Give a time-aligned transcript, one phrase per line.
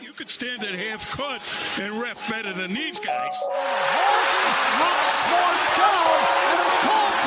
[0.00, 1.40] You could stand at half court
[1.78, 3.34] and ref better than these guys.
[4.78, 6.20] Knocks Smart down
[6.52, 7.25] and is called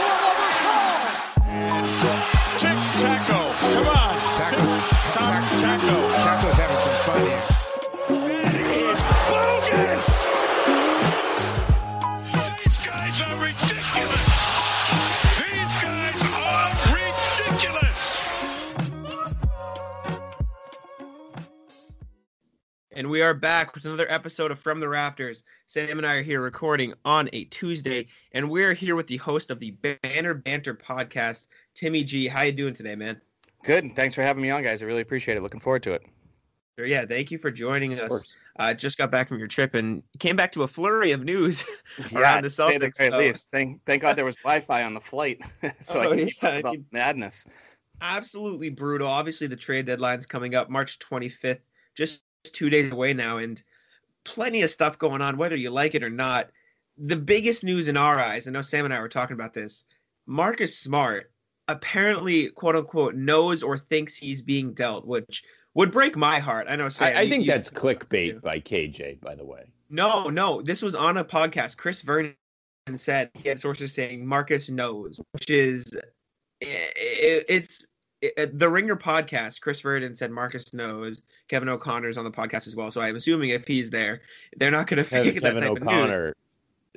[22.99, 25.45] And we are back with another episode of From the Rafters.
[25.67, 29.51] Sam and I are here recording on a Tuesday, and we're here with the host
[29.51, 32.27] of the Banner Banter podcast, Timmy G.
[32.27, 33.21] How you doing today, man?
[33.63, 33.95] Good.
[33.95, 34.83] Thanks for having me on, guys.
[34.83, 35.41] I really appreciate it.
[35.41, 36.01] Looking forward to it.
[36.77, 38.35] So, yeah, thank you for joining us.
[38.59, 41.63] Uh, just got back from your trip and came back to a flurry of news
[42.13, 42.97] around the Celtics.
[42.97, 43.49] very so- least.
[43.49, 45.39] Thank, thank God there was Wi-Fi on the flight,
[45.79, 47.47] so Oh, I can yeah, about madness.
[48.01, 49.07] absolutely brutal.
[49.07, 51.59] Obviously, the trade deadline's coming up March 25th,
[51.95, 53.61] just two days away now, and
[54.23, 56.49] plenty of stuff going on, whether you like it or not.
[56.97, 59.85] The biggest news in our eyes, I know Sam and I were talking about this.
[60.25, 61.31] Marcus Smart
[61.67, 65.43] apparently, quote unquote, knows or thinks he's being dealt, which
[65.75, 66.67] would break my heart.
[66.69, 66.89] I know.
[66.89, 68.39] Sam, I, I you- think you- that's clickbait Yeah.
[68.39, 69.71] by KJ, by the way.
[69.89, 70.61] no, no.
[70.61, 71.77] This was on a podcast.
[71.77, 72.33] Chris Vernon
[72.95, 75.85] said he had sources saying Marcus knows, which is
[76.63, 77.87] i- i- it's
[78.21, 79.61] it, the Ringer podcast.
[79.61, 81.21] Chris Vernon said Marcus knows.
[81.47, 82.91] Kevin O'Connor's on the podcast as well.
[82.91, 84.21] So I'm assuming if he's there,
[84.57, 85.87] they're not going to Kevin, fake that Kevin type of news.
[85.93, 86.35] O'Connor,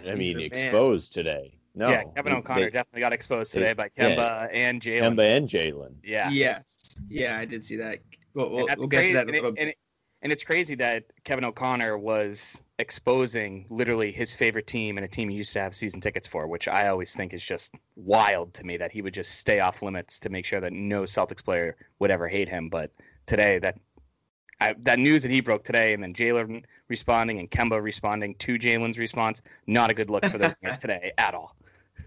[0.06, 0.64] I mean, the man.
[0.64, 1.54] exposed today.
[1.74, 4.14] No, yeah, Kevin O'Connor they- definitely got exposed they- today by yeah.
[4.14, 5.00] Kemba and Jaylen.
[5.16, 5.94] Kemba and Jaylen.
[6.04, 8.00] Yeah, Yes, yeah, I did see that.
[8.34, 9.78] We'll, we'll, we'll get to that in a and, it- and, it-
[10.20, 15.28] and it's crazy that Kevin O'Connor was exposing literally his favorite team and a team
[15.28, 18.64] he used to have season tickets for, which I always think is just wild to
[18.64, 21.76] me that he would just stay off limits to make sure that no Celtics player
[22.00, 22.68] would ever hate him.
[22.68, 22.90] But
[23.26, 23.78] today, that
[24.60, 28.58] I, that news that he broke today, and then Jaylen responding and Kemba responding to
[28.58, 31.56] Jaylen's response, not a good look for them today at all.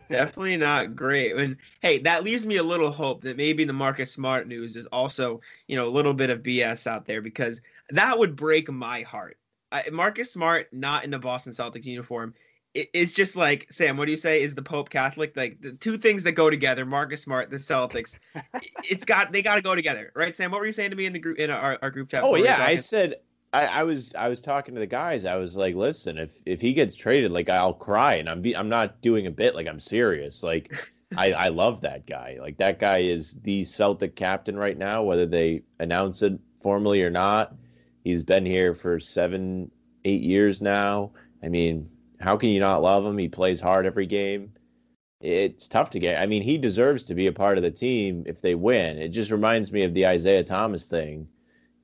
[0.09, 1.35] Definitely not great.
[1.35, 4.85] And hey, that leaves me a little hope that maybe the Marcus Smart news is
[4.87, 9.01] also, you know, a little bit of BS out there because that would break my
[9.01, 9.37] heart.
[9.71, 12.33] I, Marcus Smart not in the Boston Celtics uniform.
[12.73, 13.97] It, it's just like Sam.
[13.97, 14.41] What do you say?
[14.41, 15.35] Is the Pope Catholic?
[15.35, 18.17] Like the two things that go together: Marcus Smart, the Celtics.
[18.83, 20.35] it's got they got to go together, right?
[20.35, 22.23] Sam, what were you saying to me in the group in our, our group chat?
[22.23, 23.15] Oh before we were yeah, I said
[23.55, 25.23] I, I was I was talking to the guys.
[25.23, 28.55] I was like, listen, if if he gets traded, like I'll cry, and I'm be,
[28.55, 29.55] I'm not doing a bit.
[29.55, 30.43] Like I'm serious.
[30.43, 30.73] Like
[31.17, 32.37] I I love that guy.
[32.41, 37.09] Like that guy is the Celtic captain right now, whether they announce it formally or
[37.09, 37.55] not.
[38.05, 39.71] He's been here for seven,
[40.05, 41.11] eight years now.
[41.43, 41.89] I mean,
[42.19, 43.17] how can you not love him?
[43.17, 44.53] He plays hard every game.
[45.21, 46.21] It's tough to get.
[46.21, 48.99] I mean, he deserves to be a part of the team if they win.
[48.99, 51.27] It just reminds me of the Isaiah Thomas thing.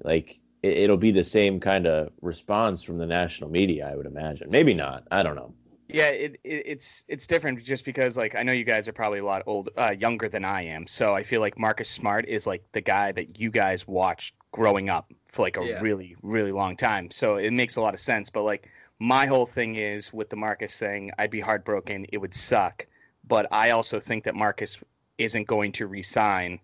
[0.03, 4.05] Like it, it'll be the same kind of response from the national media, I would
[4.05, 4.51] imagine.
[4.51, 5.07] Maybe not.
[5.09, 5.55] I don't know.
[5.87, 9.19] Yeah, it, it it's it's different just because like I know you guys are probably
[9.19, 12.45] a lot old uh, younger than I am, so I feel like Marcus Smart is
[12.45, 15.81] like the guy that you guys watched growing up for like a Yeah.
[15.81, 17.09] really really long time.
[17.11, 18.29] So it makes a lot of sense.
[18.29, 18.69] But like
[18.99, 22.05] my whole thing is with the Marcus thing, I'd be heartbroken.
[22.11, 22.85] It would suck,
[23.27, 24.77] but I also think that Marcus
[25.17, 26.59] isn't going to resign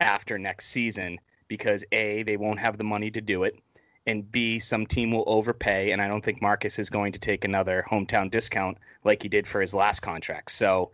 [0.00, 3.58] after next season because a they won't have the money to do it
[4.06, 7.44] and B, some team will overpay, and I don't think Marcus is going to take
[7.44, 10.50] another hometown discount like he did for his last contract.
[10.52, 10.90] So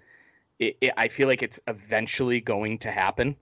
[0.59, 3.36] it, it, I feel like it's eventually going to happen.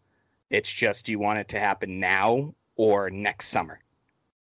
[0.51, 3.81] It's just do you want it to happen now or next summer?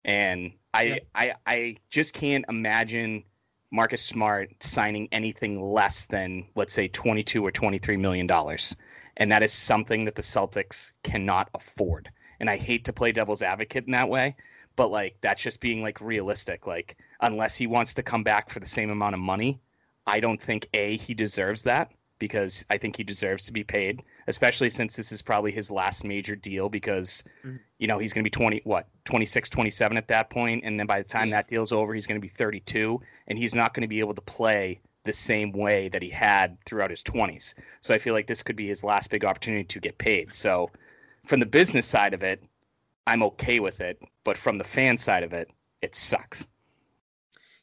[0.04, 0.98] And I, Yeah.
[1.14, 3.24] I, I just can't imagine
[3.70, 8.76] Marcus Smart signing anything less than, let's say, 22 or 23 million dollars.
[9.16, 12.10] And that is something that the Celtics cannot afford.
[12.40, 14.34] And I hate to play devil's advocate in that way,
[14.76, 18.60] but like that's just being like realistic like unless he wants to come back for
[18.60, 19.60] the same amount of money
[20.06, 24.02] i don't think a he deserves that because i think he deserves to be paid
[24.30, 27.60] especially since this is probably his last major deal because Mhm.
[27.78, 30.86] you know he's going to be 20 what 26 27 at that point and then
[30.86, 31.36] by the time Yeah.
[31.36, 34.14] that deal's over he's going to be 32 and he's not going to be able
[34.14, 38.26] to play the same way that he had throughout his 20s so i feel like
[38.26, 40.70] this could be his last big opportunity to get paid so
[41.26, 42.42] from the business side of it
[43.06, 45.50] I'm okay with it, but from the fan side of it,
[45.82, 46.46] it sucks.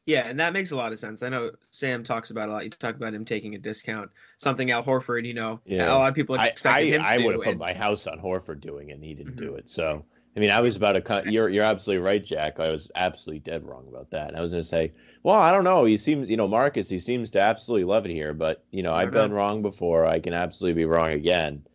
[0.08, 1.22] Yeah, and that makes a lot of sense.
[1.22, 2.64] I know Sam talks about a lot.
[2.64, 5.26] You talk about him taking a discount, something Al Horford.
[5.28, 5.94] You know, Yeah.
[5.94, 7.02] a lot of people I expected I, him.
[7.02, 9.60] I would have put my house on Horford doing it, and he didn't do Mhm.
[9.60, 9.70] it.
[9.70, 10.06] So
[10.36, 11.02] I mean, I was about to.
[11.02, 12.60] Con- you're you're absolutely right, Jack.
[12.60, 14.36] I was absolutely dead wrong about that.
[14.36, 14.94] I was going to say,
[15.24, 15.84] well, I don't know.
[15.84, 16.88] He seems, you know, Marcus.
[16.90, 19.62] He seems to absolutely love it here, but you know, I I've don't been wrong
[19.62, 20.06] before.
[20.06, 21.66] I can absolutely be wrong again.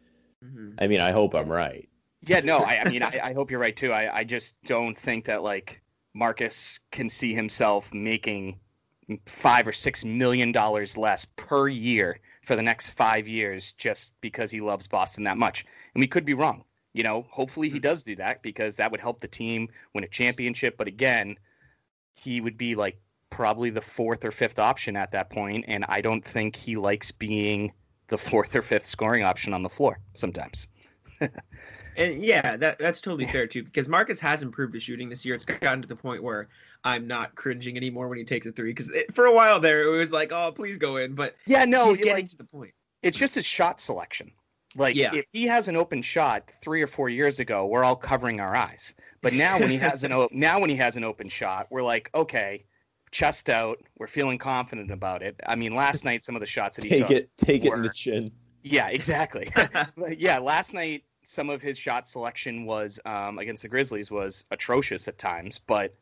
[0.45, 0.75] Mhm.
[0.79, 1.89] I mean, I hope I'm right.
[2.27, 3.93] Yeah, no, I, I mean, I, I hope you're right too.
[3.93, 5.82] I, I just don't think that like
[6.15, 8.59] Marcus can see himself making
[9.27, 14.51] five or six million dollars less per year for the next five years just because
[14.51, 15.65] he loves Boston that much.
[15.95, 16.65] And we could be wrong.
[16.93, 17.83] You know, hopefully he hmm.
[17.83, 20.77] does do that because that would help the team win a championship.
[20.77, 21.37] But again,
[22.13, 23.01] he would be like
[23.31, 27.11] probably the fourth or fifth option at that point, and I don't think he likes
[27.11, 27.73] being
[28.09, 30.69] the fourth or fifth scoring option on the floor sometimes.
[31.97, 35.35] And yeah, that that's totally fair too, because Marcus has improved his shooting this year.
[35.35, 36.49] It's gotten to the point where
[36.85, 39.97] I'm not cringing anymore when he takes a three, because for a while there it
[39.97, 42.73] was like, oh, please go in, but yeah, no, he's getting like, to the point.
[43.03, 44.31] it's just his shot selection.
[44.75, 45.15] Like Yeah.
[45.15, 48.57] if he has an open shot three or four years ago, we're all covering our
[48.57, 48.95] eyes.
[49.21, 51.83] But now when he has an o- now when he has an open shot, we're
[51.83, 52.65] like, okay,
[53.11, 55.39] chest out, we're feeling confident about it.
[55.47, 57.73] I mean, last night some of the shots that he Take took, it, take it
[57.75, 58.33] in the chin.
[58.63, 59.53] yeah, exactly.
[60.17, 65.09] Yeah, last night some of his shot selection was um, against the Grizzlies was atrocious
[65.09, 65.95] at times, but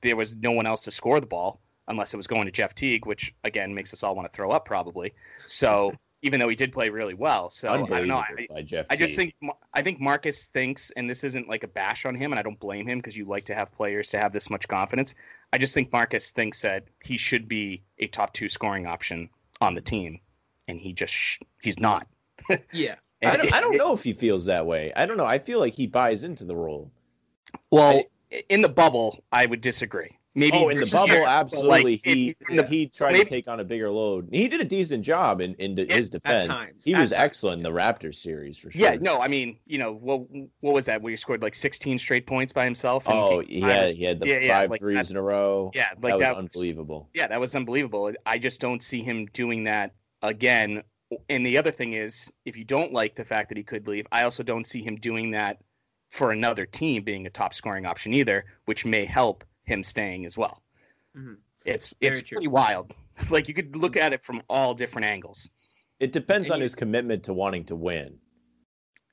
[0.00, 2.74] there was no one else to score the ball unless it was going to Jeff
[2.74, 5.12] Teague, which again makes us all want to throw up probably.
[5.46, 5.92] So
[6.22, 8.18] even though he did play really well, so I don't know.
[8.18, 8.86] I, by Jeff.
[8.88, 9.34] I just think
[9.74, 12.58] I think Marcus thinks, and this isn't like a bash on him, and I don't
[12.60, 15.14] blame him because you like to have players to have this much confidence.
[15.52, 19.28] I just think Marcus thinks that he should be a top two scoring option
[19.60, 20.20] on the team,
[20.68, 22.06] and he just sh- he's not.
[22.72, 22.96] Yeah.
[23.22, 24.92] I don't, I don't know if he feels that way.
[24.96, 25.26] I don't know.
[25.26, 26.90] I feel like he buys into the role.
[27.70, 28.02] Well,
[28.48, 30.18] in the bubble, I would disagree.
[30.34, 31.92] Maybe oh, in the bubble, but, absolutely.
[31.96, 34.30] like, he the- he tried maybe- to take on a bigger load.
[34.32, 36.46] He did a decent job in, in Yeah, his defense.
[36.46, 38.80] times, he was times, excellent in the Raptors series for sure.
[38.80, 40.22] Yeah, no, I mean, you know, what
[40.60, 41.02] what was that?
[41.02, 43.04] Where he scored like 16 straight points by himself?
[43.10, 43.96] Oh, game yeah, finals?
[43.96, 45.70] he had the Yeah, yeah, five like threes that- in a row.
[45.74, 47.10] Yeah, like that like was unbelievable.
[47.12, 48.10] Yeah, that was unbelievable.
[48.24, 49.92] I just don't see him doing that
[50.22, 50.82] again.
[51.28, 54.06] And the other thing is, if you don't like the fact that he could leave,
[54.12, 55.58] I also don't see him doing that
[56.10, 60.36] for another team being a top scoring option either, which may help him staying as
[60.36, 60.62] well.
[61.16, 61.36] Mhm.
[61.64, 62.36] It's Very it's true.
[62.36, 62.94] pretty wild.
[63.30, 65.48] Like you could look at it from all different angles.
[66.00, 68.18] It depends And on you- his commitment to wanting to win.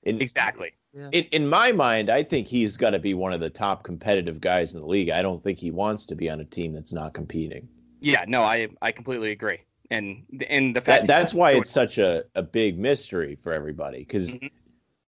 [0.03, 0.71] In, Exactly.
[0.93, 4.39] in in my mind, I think he's got to be one of the top competitive
[4.39, 5.09] guys in the league.
[5.09, 7.67] I don't think he wants to be on a team that's not competing.
[7.99, 9.59] Yeah, no, I I completely agree.
[9.91, 13.99] And and the fact That, that's why it's such a, a big mystery for everybody.
[13.99, 14.51] Because Mhm.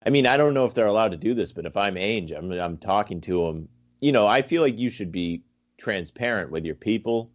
[0.07, 2.37] I mean, I don't know if they're allowed to do this, but if I'm Ainge,
[2.37, 3.69] I'm I'm talking to him.
[4.01, 5.43] You know, I feel like you should be
[5.79, 7.31] transparent with your people,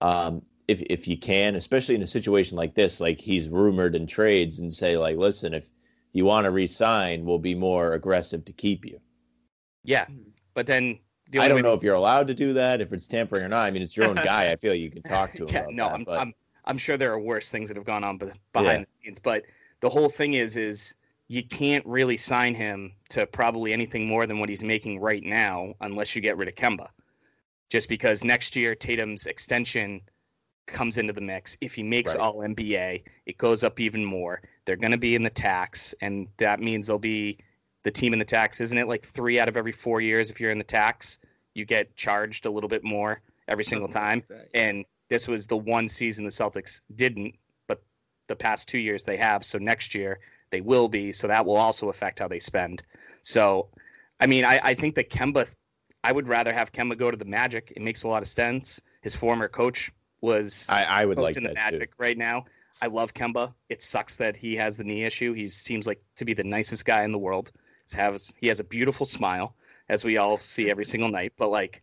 [0.00, 3.00] um, if if you can, especially in a situation like this.
[3.00, 5.68] Like he's rumored in trades, and say like, listen, if
[6.12, 9.00] you want to resign, we'll be more aggressive to keep you.
[9.84, 10.06] yeah.
[10.54, 10.98] But then
[11.30, 13.48] the I don't way know if you're allowed to do that, if it's tampering or
[13.48, 13.66] not.
[13.66, 14.50] I mean, it's your own guy.
[14.52, 15.48] I feel you can talk to him.
[15.54, 17.86] yeah, about no, that, I'm, but- I'm I'm sure there are worse things that have
[17.86, 19.44] gone on be- behind the scenes, but
[19.80, 20.94] the whole thing is is
[21.28, 25.74] you can't really sign him to probably anything more than what he's making right now
[25.80, 26.88] unless you get rid of Kemba.
[27.70, 30.00] Just because next year Tatum's extension
[30.66, 31.56] comes into the mix.
[31.60, 32.20] If he makes Right.
[32.20, 34.42] all NBA, it goes up even more.
[34.64, 37.38] They're going to be in the tax, and that means they'll be
[37.82, 38.60] the team in the tax.
[38.60, 40.30] Isn't it like three out of every four years?
[40.30, 41.18] If you're in the tax,
[41.54, 44.22] you get charged a little bit more every single time.
[44.54, 47.34] And this was the one season the Celtics didn't,
[47.66, 47.82] but
[48.28, 49.44] the past two years they have.
[49.44, 51.12] So next year they will be.
[51.12, 52.82] So that will also affect how they spend.
[53.20, 53.68] So,
[54.20, 55.54] I mean, I, I think that Kemba,
[56.02, 57.74] I would rather have Kemba go to the Magic.
[57.76, 58.80] It makes a lot of sense.
[59.02, 61.78] His former coach was I, I would like coaching the that too.
[61.78, 62.46] Magic right now.
[62.80, 63.52] I love Kemba.
[63.68, 65.34] It sucks that he has the knee issue.
[65.34, 67.52] He seems like to be the nicest guy in the world.
[67.84, 69.56] He's has he has a beautiful smile,
[69.90, 71.34] as we all see every single night.
[71.36, 71.82] But like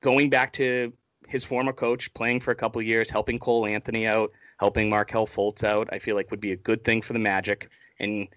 [0.00, 0.94] going back to
[1.28, 5.26] his former coach, playing for a couple of years, helping Cole Anthony out, helping Markelle
[5.26, 7.68] Fultz out, I feel like would be a good thing for the Magic.
[8.00, 8.28] And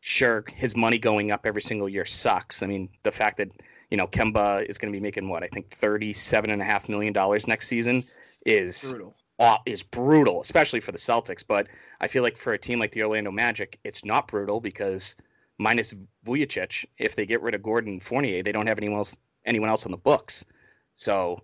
[0.00, 2.62] sure, his money going up every single year sucks.
[2.62, 3.52] I mean, the fact that
[3.90, 6.88] you know Kemba is going to be making what I think thirty-seven and a half
[6.88, 8.02] million dollars next season
[8.46, 9.14] is Brutal.
[9.38, 11.44] aw- is brutal, especially for the Celtics.
[11.46, 11.66] But
[12.00, 15.16] I feel like for a team like the Orlando Magic, it's not brutal because
[15.58, 19.68] minus Vucevic, if they get rid of Gordon Fournier, they don't have anyone else anyone
[19.68, 20.44] else on the books.
[20.94, 21.40] So,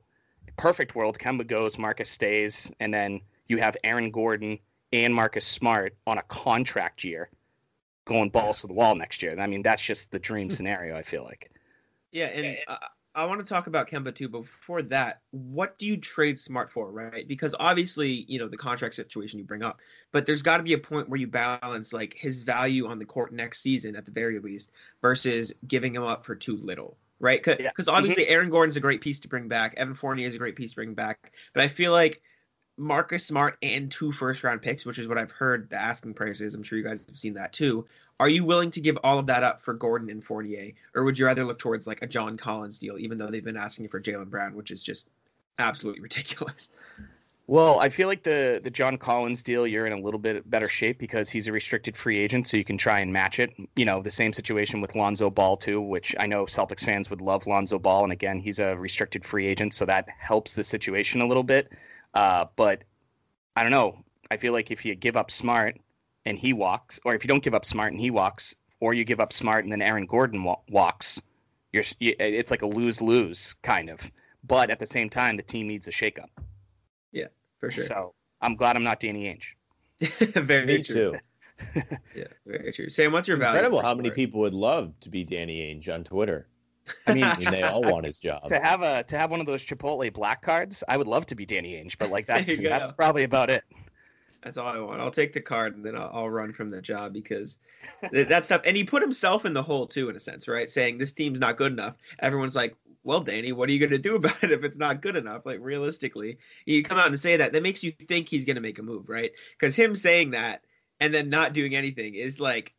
[0.56, 4.58] perfect world, Kemba goes, Marcus stays, and then you have Aaron Gordon
[4.92, 7.30] and Marcus Smart on a contract year,
[8.04, 9.38] going balls to the wall next year.
[9.38, 10.96] I mean, that's just the dream scenario.
[10.96, 11.50] I feel like.
[12.12, 12.76] Yeah, and uh,
[13.16, 14.28] I want to talk about Kemba too.
[14.28, 17.26] But before that, what do you trade Smart for, right?
[17.26, 19.80] Because obviously, you know the contract situation you bring up,
[20.12, 23.04] but there's got to be a point where you balance like his value on the
[23.04, 27.42] court next season at the very least versus giving him up for too little, right?
[27.42, 27.71] Because Yeah.
[27.71, 27.90] Mm-hmm.
[27.90, 29.75] obviously Aaron Gordon's a great piece to bring back.
[29.76, 32.21] Evan Fournier is a great piece to bring back, but I feel like
[32.76, 36.40] Marcus Smart and two first round picks, which is what I've heard the asking price
[36.40, 36.54] is.
[36.54, 37.87] I'm sure you guys have seen that too.
[38.21, 41.18] Are you willing to give all of that up for Gordon and Fournier, or would
[41.18, 44.00] you rather look towards like a John Collins deal, even though they've been asking for
[44.00, 45.09] Jaylen Brown, which is just
[45.59, 46.71] absolutely ridiculous?
[47.46, 50.68] Well, I feel like the the John Collins deal, you're in a little bit better
[50.68, 53.52] shape because he's a restricted free agent, so you can try and match it.
[53.76, 57.20] You know, the same situation with Lonzo Ball too, which I know Celtics fans would
[57.20, 61.20] love Lonzo Ball, and again, he's a restricted free agent, so that helps the situation
[61.20, 61.70] a little bit.
[62.14, 62.82] Uh, but
[63.56, 63.98] I don't know.
[64.30, 65.78] I feel like if you give up Smart
[66.24, 69.04] and he walks, or if you don't give up Smart and he walks, or you
[69.04, 71.20] give up Smart and then Aaron Gordon wa- walks,
[71.72, 74.10] you're it's like a lose lose kind of.
[74.44, 76.30] But at the same time, the team needs a shakeup.
[77.64, 77.85] Yeah, for sure.
[77.85, 79.54] So I'm glad I'm not Danny Ainge.
[80.47, 81.12] very Me true.
[81.12, 81.18] too.
[82.14, 82.88] Yeah, very true.
[82.88, 83.59] Sam, what's your It's value?
[83.59, 86.49] incredible for how many people would love to be Danny Ainge on Twitter.
[87.06, 88.47] I mean, I mean, they all want his job.
[88.49, 91.35] to have a to have one of those Chipotle black cards, I would love to
[91.35, 93.64] be Danny Ainge, but like that's that's probably about it.
[94.42, 95.00] That's all I want.
[95.00, 97.59] I'll take the card and then I'll, I'll run from the job because
[98.12, 98.61] th- that stuff.
[98.66, 100.68] And he put himself in the hole too, in a sense, right?
[100.68, 101.97] Saying this team's not good enough.
[102.18, 105.02] Everyone's like, "Well, Danny, what are you going to do about it if it's not
[105.02, 108.44] good enough?" Like realistically, you come out and say that, that makes you think he's
[108.44, 109.32] going to make a move, right?
[109.58, 110.64] Because him saying that
[111.00, 112.75] and then not doing anything is like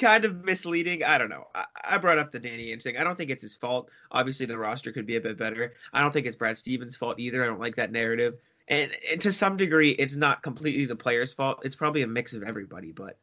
[0.00, 1.04] kind of misleading.
[1.04, 1.46] I don't know.
[1.54, 2.96] I, I brought up the Danny Ainge thing.
[2.96, 3.90] I don't think it's his fault.
[4.10, 5.74] Obviously, the roster could be a bit better.
[5.92, 7.42] I don't think it's Brad Stevens' fault either.
[7.42, 8.38] I don't like that narrative.
[8.68, 11.60] And, and to some degree, it's not completely the player's fault.
[11.64, 12.92] It's probably a mix of everybody.
[12.92, 13.18] But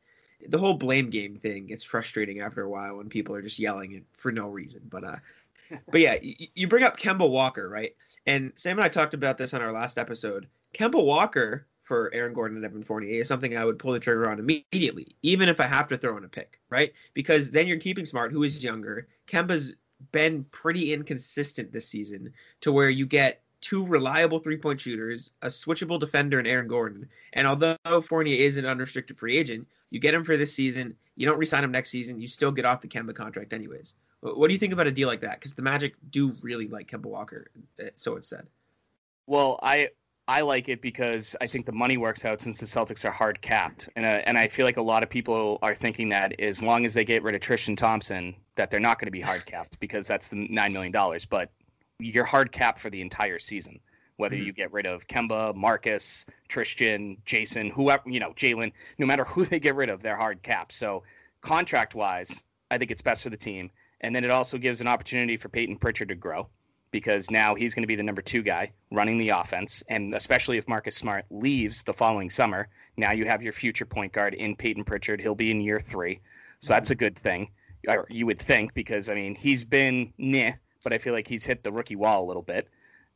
[0.47, 3.93] the whole blame game thing gets frustrating after a while when people are just yelling
[3.93, 4.81] it for no reason.
[4.89, 5.15] But uh,
[5.91, 7.95] but yeah, you, you bring up Kemba Walker, right?
[8.25, 10.47] And Sam and I talked about this on our last episode.
[10.73, 14.29] Kemba Walker for Aaron Gordon and Evan Fournier is something I would pull the trigger
[14.29, 16.93] on immediately, even if I have to throw in a pick, right?
[17.15, 19.07] Because then you're keeping Smart, who is younger.
[19.27, 19.75] Kemba's
[20.11, 25.47] been pretty inconsistent this season to where you get two reliable three point shooters, a
[25.47, 27.09] switchable defender in Aaron Gordon.
[27.33, 27.75] And although
[28.07, 30.95] Fournier is an unrestricted free agent, you get him for this season.
[31.15, 32.21] You don't resign him next season.
[32.21, 33.95] You still get off the Kemba contract, anyways.
[34.21, 35.39] What do you think about a deal like that?
[35.39, 38.47] Because the Magic do really like Kemba Walker, uh, so it's said.
[39.27, 39.89] Well, I
[40.27, 43.41] I like it because I think the money works out since the Celtics are hard
[43.41, 46.61] capped, and uh, and I feel like a lot of people are thinking that as
[46.61, 49.45] long as they get rid of Tristan Thompson, that they're not going to be hard
[49.45, 51.25] capped because that's the nine million dollars.
[51.25, 51.49] But
[51.99, 53.79] you're hard capped for the entire season,
[54.19, 54.45] whether Mhm.
[54.45, 58.71] you get rid of Kemba, Marcus, Tristan, Jayson, whoever you know, Jaylen.
[58.97, 60.73] No matter who they get rid of, they're hard capped.
[60.73, 61.03] So
[61.41, 63.71] contract wise, I think it's best for the team,
[64.01, 66.49] and then it also gives an opportunity for Peyton Pritchard to grow
[66.91, 69.83] because now he's going to be the number two guy running the offense.
[69.87, 74.11] And especially if Marcus Smart leaves the following summer, now you have your future point
[74.11, 75.21] guard in Peyton Pritchard.
[75.21, 76.19] He'll be in year three.
[76.59, 77.51] So that's a good thing.
[78.09, 81.63] You would think, because, I mean, he's been meh, but I feel like he's hit
[81.63, 82.67] the rookie wall a little bit.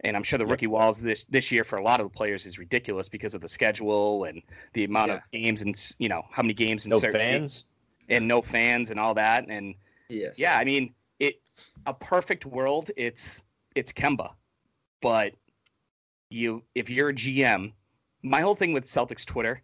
[0.05, 2.45] And I'm sure the rookie walls this this year for a lot of the players
[2.45, 4.41] is ridiculous because of the schedule and
[4.73, 7.65] the amount of games and you know how many games and No certain fans.
[8.09, 9.75] and no fans and all that and
[10.09, 10.37] Yes.
[10.37, 11.41] yeah, I mean, it
[11.85, 12.91] a perfect world.
[12.97, 13.41] It's
[13.75, 14.33] it's Kemba,
[15.01, 15.33] but
[16.29, 17.71] you if you're a GM,
[18.23, 19.61] my whole thing with Celtics Twitter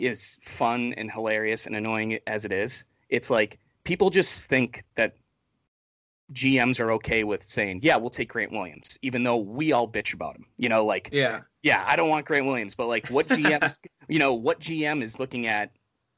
[0.00, 2.84] is fun and hilarious and annoying as it is.
[3.10, 5.14] It's like people just think that
[6.32, 10.14] GMs are okay with saying, "Yeah, we'll take Grant Williams," even though we all bitch
[10.14, 10.46] about him.
[10.56, 11.40] You know, like Yeah.
[11.62, 15.18] yeah, I don't want Grant Williams, but like what GMs, you know, what GM is
[15.18, 15.70] looking at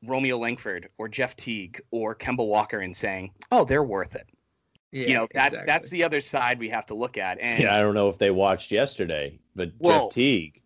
[0.05, 4.27] Romeo Langford or Jeff Teague or Kemba Walker and saying, "Oh, they're worth it."
[4.93, 5.07] Yeah.
[5.09, 5.67] you know, that's exactly.
[5.73, 7.41] that's the other side we have to look at.
[7.41, 10.61] And Yeah, I don't know if they watched yesterday, but Well- Jeff Teague.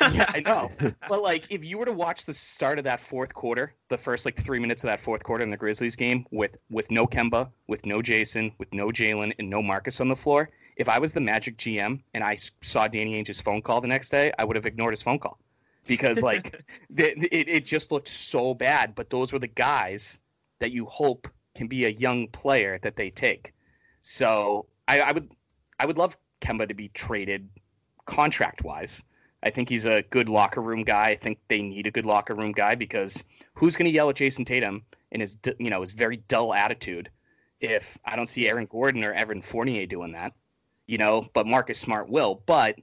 [0.00, 0.70] Yeah, I know.
[1.08, 4.24] But like, if you were to watch the start of that fourth quarter, the first
[4.24, 7.50] like three minutes of that fourth quarter in the Grizzlies game, with with no Kemba,
[7.66, 11.12] with no Jayson, with no Jaylen, and no Marcus on the floor, if I was
[11.12, 14.56] the Magic GM and I saw Danny Ainge's phone call the next day, I would
[14.56, 15.38] have ignored his phone call
[15.86, 18.94] because like the, it it just looked so bad.
[18.94, 20.18] But those were the guys
[20.60, 23.52] that you hope can be a young player that they take.
[24.00, 25.30] So I, I would
[25.80, 27.48] I would love Kemba to be traded
[28.06, 29.04] contract wise.
[29.42, 31.10] I think he's a good locker room guy.
[31.10, 33.22] I think they need a good locker room guy because
[33.54, 37.08] who's going to yell at Jayson Tatum in his you know his very dull attitude
[37.60, 40.32] if I don't see Aaron Gordon or Evan Fournier doing that,
[40.86, 41.28] you know.
[41.34, 42.42] But Marcus Smart will.
[42.46, 42.76] But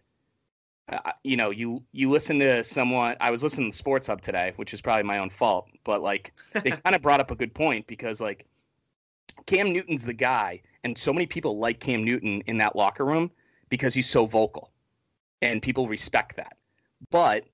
[0.89, 3.15] uh, you know, you you listen to someone.
[3.19, 5.67] I was listening to Sports Hub today, which is probably my own fault.
[5.83, 8.45] But like they kind of brought up a good point because like
[9.45, 13.31] Cam Newton's the guy, and so many people like Cam Newton in that locker room
[13.69, 14.71] because he's so vocal,
[15.41, 16.57] and people respect that.
[17.11, 17.45] But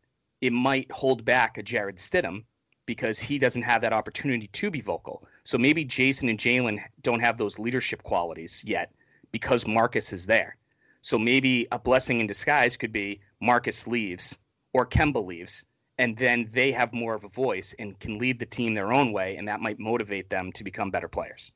[0.41, 2.43] it might hold back a Jarrett Stidham
[2.85, 5.25] because he doesn't have that opportunity to be vocal.
[5.43, 8.91] So maybe Jayson and Jaylen don't have those leadership qualities yet
[9.31, 10.57] because Marcus is there.
[11.01, 14.38] So maybe a blessing in disguise could be Marcus leaves
[14.73, 15.65] or Kemba leaves,
[15.97, 19.11] and then they have more of a voice and can lead the team their own
[19.11, 21.51] way, and that might motivate them to become better players.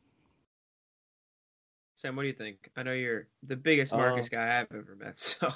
[1.96, 2.70] Sam, what do you think?
[2.75, 5.17] I know you're the biggest Marcus Uh, guy I've ever met.
[5.20, 5.51] So,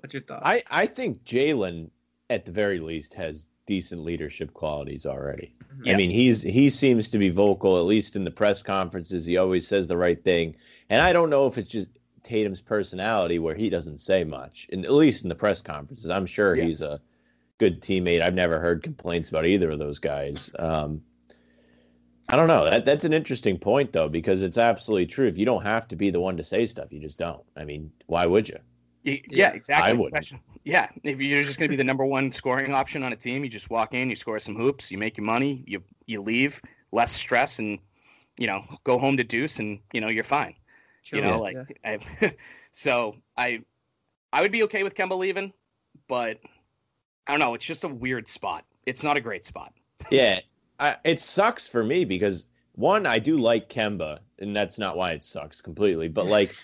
[0.00, 0.42] what's your thought?
[0.44, 1.90] I I think Jaylen
[2.28, 5.54] at the very least has decent leadership qualities already.
[5.84, 5.94] Yeah.
[5.94, 9.24] I mean, he's he seems to be vocal at least in the press conferences.
[9.24, 10.56] He always says the right thing,
[10.90, 11.88] and I don't know if it's just
[12.22, 16.10] Tatum's personality where he doesn't say much, and at least in the press conferences.
[16.10, 16.64] I'm sure Yeah.
[16.64, 17.00] he's a
[17.58, 18.22] good teammate.
[18.22, 20.50] I've never heard complaints about either of those guys.
[20.58, 21.02] Um,
[22.28, 22.64] I don't know.
[22.68, 25.26] That that's an interesting point though, because it's absolutely true.
[25.28, 27.42] If you don't have to be the one to say stuff, you just don't.
[27.56, 28.58] I mean, why would you?
[29.04, 29.90] Y- Yeah, Yeah, exactly.
[29.90, 30.32] I wouldn't.
[30.64, 33.44] Yeah, if you're just going to be the number one scoring option on a team,
[33.44, 36.60] you just walk in, you score some hoops, you make your money, you you leave,
[36.92, 37.78] less stress, and
[38.38, 40.54] you know go home to Deuce, and you know you're fine.
[41.02, 41.98] Sure, You know, like Yeah.
[42.20, 42.36] I,
[42.72, 43.60] so I
[44.32, 45.52] I would be okay with Kemba leaving,
[46.08, 46.38] but
[47.26, 47.54] I don't know.
[47.54, 48.64] It's just a weird spot.
[48.86, 49.72] It's not a great spot.
[50.10, 50.40] Yeah,
[50.78, 55.12] I, it sucks for me because one, I do like Kemba, and that's not why
[55.12, 56.08] it sucks completely.
[56.08, 56.54] But like,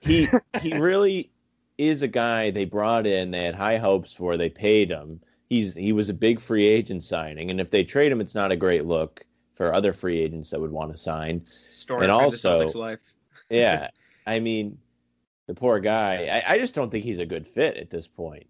[0.00, 0.28] he
[0.60, 1.30] he really
[1.78, 3.30] is a guy they brought in.
[3.30, 4.36] They had high hopes for.
[4.36, 5.20] They paid him.
[5.48, 8.52] He's he was a big free agent signing, and if they trade him, it's not
[8.52, 9.24] a great look
[9.54, 11.44] for other free agents that would want to sign.
[11.44, 12.98] story and of also- the Celtics life.
[13.50, 13.88] Yeah,
[14.26, 14.78] I mean,
[15.46, 16.42] the poor guy.
[16.48, 18.46] I, I just don't think he's a good fit at this point.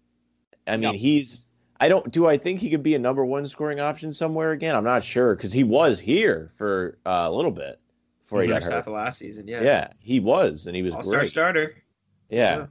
[0.65, 0.91] I mean, No.
[0.93, 1.45] he's.
[1.81, 2.09] I don't.
[2.09, 4.75] Do I think he could be a number one scoring option somewhere again?
[4.77, 7.81] I'm not sure because he was here for uh, a little bit
[8.23, 8.91] before he got First half hurt.
[8.91, 9.61] of last season, yeah.
[9.61, 9.87] Yeah.
[9.99, 11.29] he was, and he was All star great.
[11.29, 11.75] starter.
[12.29, 12.67] Yeah.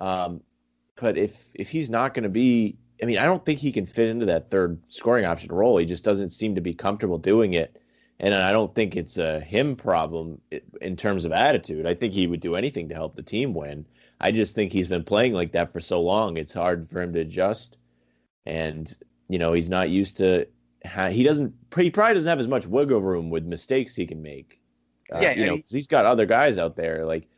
[0.00, 0.40] Um,
[0.96, 3.86] but if if he's not going to be, I mean, I don't think he can
[3.86, 5.76] fit into that third scoring option role.
[5.78, 7.80] He just doesn't seem to be comfortable doing it,
[8.18, 10.40] and I don't think it's a him problem
[10.80, 11.86] in terms of attitude.
[11.86, 13.86] I think he would do anything to help the team win.
[14.20, 17.12] I just think he's been playing like that for so long; it's hard for him
[17.14, 17.78] to adjust,
[18.46, 18.94] and
[19.28, 20.46] you know he's not used to.
[20.86, 21.54] Ha- he doesn't.
[21.76, 24.60] He probably doesn't have as much wiggle room with mistakes he can make.
[25.12, 27.28] Uh, Yeah, you know, 'cause he's got other guys out there like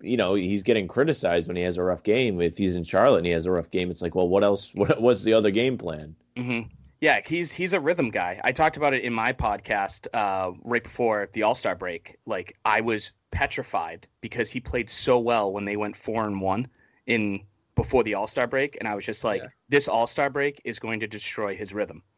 [0.00, 2.40] you know, he's getting criticized when he has a rough game.
[2.40, 4.72] If he's in Charlotte and he has a rough game, it's like, well, what else?
[4.74, 6.14] What, what's the other game plan?
[6.36, 6.60] hmm
[7.00, 8.40] Yeah, he's he's a rhythm guy.
[8.44, 12.16] I talked about it in my podcast uh, right before the All Star break.
[12.26, 16.66] Like I was petrified because he played so well when they went four and one
[17.06, 17.40] in
[17.76, 19.48] before the All Star break, and I was just like, Yeah.
[19.68, 22.02] this All Star break is going to destroy his rhythm.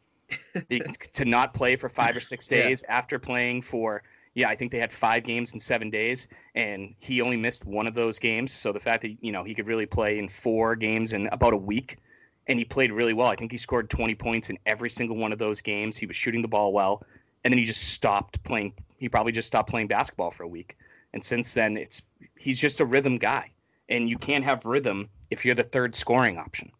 [1.12, 2.62] To not play for five or six Yeah.
[2.62, 4.02] days after playing for
[4.34, 7.86] yeah, I think they had five games in seven days, and he only missed one
[7.86, 8.50] of those games.
[8.50, 11.52] So the fact that you know he could really play in four games in about
[11.52, 11.98] a week,
[12.46, 13.28] and he played really well.
[13.28, 15.96] I think he scored 20 points in every single one of those games.
[15.96, 17.02] He was shooting the ball well,
[17.44, 18.72] and then he just stopped playing.
[18.96, 20.78] He probably just stopped playing basketball for a week,
[21.12, 22.02] and since then, it's
[22.36, 23.50] he's just a rhythm guy,
[23.90, 26.70] and you can't have rhythm if you're the third scoring option.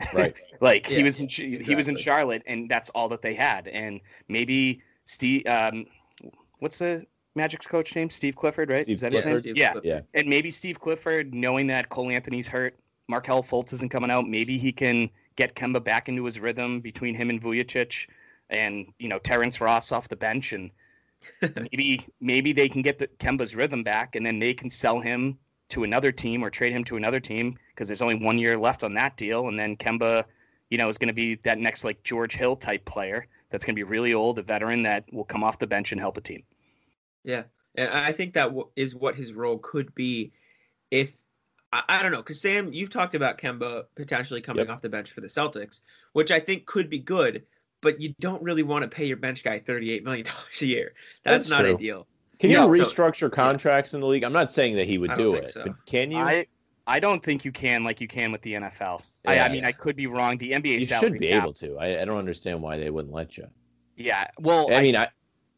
[0.12, 0.34] Right.
[0.60, 1.96] Like he was in Ch- he was in.
[1.96, 3.68] Charlotte, and that's all that they had.
[3.68, 5.86] And maybe Steve, um,
[6.64, 8.08] what's the Magic's coach name?
[8.08, 8.84] Steve Clifford, right?
[8.84, 9.40] Steve Is that Yeah, his name?
[9.40, 9.72] Steve yeah.
[9.72, 9.88] Clifford.
[9.88, 10.00] Yeah.
[10.14, 12.74] And maybe Steve Clifford, knowing that Cole Anthony's hurt,
[13.06, 17.14] Markelle Fultz isn't coming out, maybe he can get Kemba back into his rhythm between
[17.14, 18.08] him and Vucevic,
[18.48, 20.70] and you know Terrence Ross off the bench, and
[21.70, 25.36] maybe maybe they can get the, Kemba's rhythm back, and then they can sell him
[25.68, 28.82] to another team or trade him to another team because there's only one year left
[28.82, 30.24] on that deal, and then Kemba,
[30.70, 33.74] you know, is going to be that next like George Hill type player that's going
[33.74, 36.20] to be really old, a veteran that will come off the bench and help a
[36.20, 36.42] team.
[37.24, 40.32] Yeah, and I think that w- is what his role could be.
[40.90, 41.12] If
[41.72, 44.74] I, I don't know, because Sam, you've talked about Kemba potentially coming Yep.
[44.76, 45.80] off the bench for the Celtics,
[46.12, 47.44] which I think could be good.
[47.80, 50.94] But you don't really want to pay your bench guy thirty-eight million dollars a year.
[51.24, 51.74] That's, That's not true.
[51.74, 52.06] ideal.
[52.38, 54.24] Can you No, so- restructure contracts in the league?
[54.24, 55.64] I'm not saying that he would I don't do think it, so.
[55.66, 56.18] but can you?
[56.18, 56.46] I
[56.86, 59.00] I don't think you can like you can with the NFL.
[59.26, 59.44] I, Yeah.
[59.46, 60.36] I mean, I could be wrong.
[60.38, 61.78] The NBA you salary should be cap- able to.
[61.78, 63.46] I, I don't understand why they wouldn't let you.
[63.96, 64.28] Yeah.
[64.38, 65.08] Well, I mean, I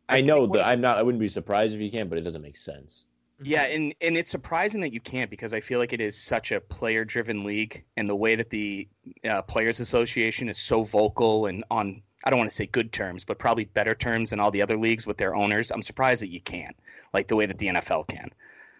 [0.08, 0.98] I, I know that I'm not.
[0.98, 3.06] I wouldn't be surprised if you can, but it doesn't make sense.
[3.42, 6.52] Yeah, and and it's surprising that you can't because I feel like it is such
[6.52, 8.88] a player-driven league, and the way that the
[9.28, 13.24] uh, Players Association is so vocal and on I don't want to say good terms,
[13.24, 15.70] but probably better terms than all the other leagues with their owners.
[15.70, 16.76] I'm surprised that you can't,
[17.12, 18.30] like the way that the NFL can.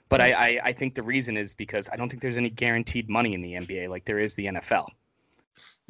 [0.08, 3.08] But I, I, I think the reason is because I don't think there's any guaranteed
[3.08, 4.86] money in the NBA like there is the NFL.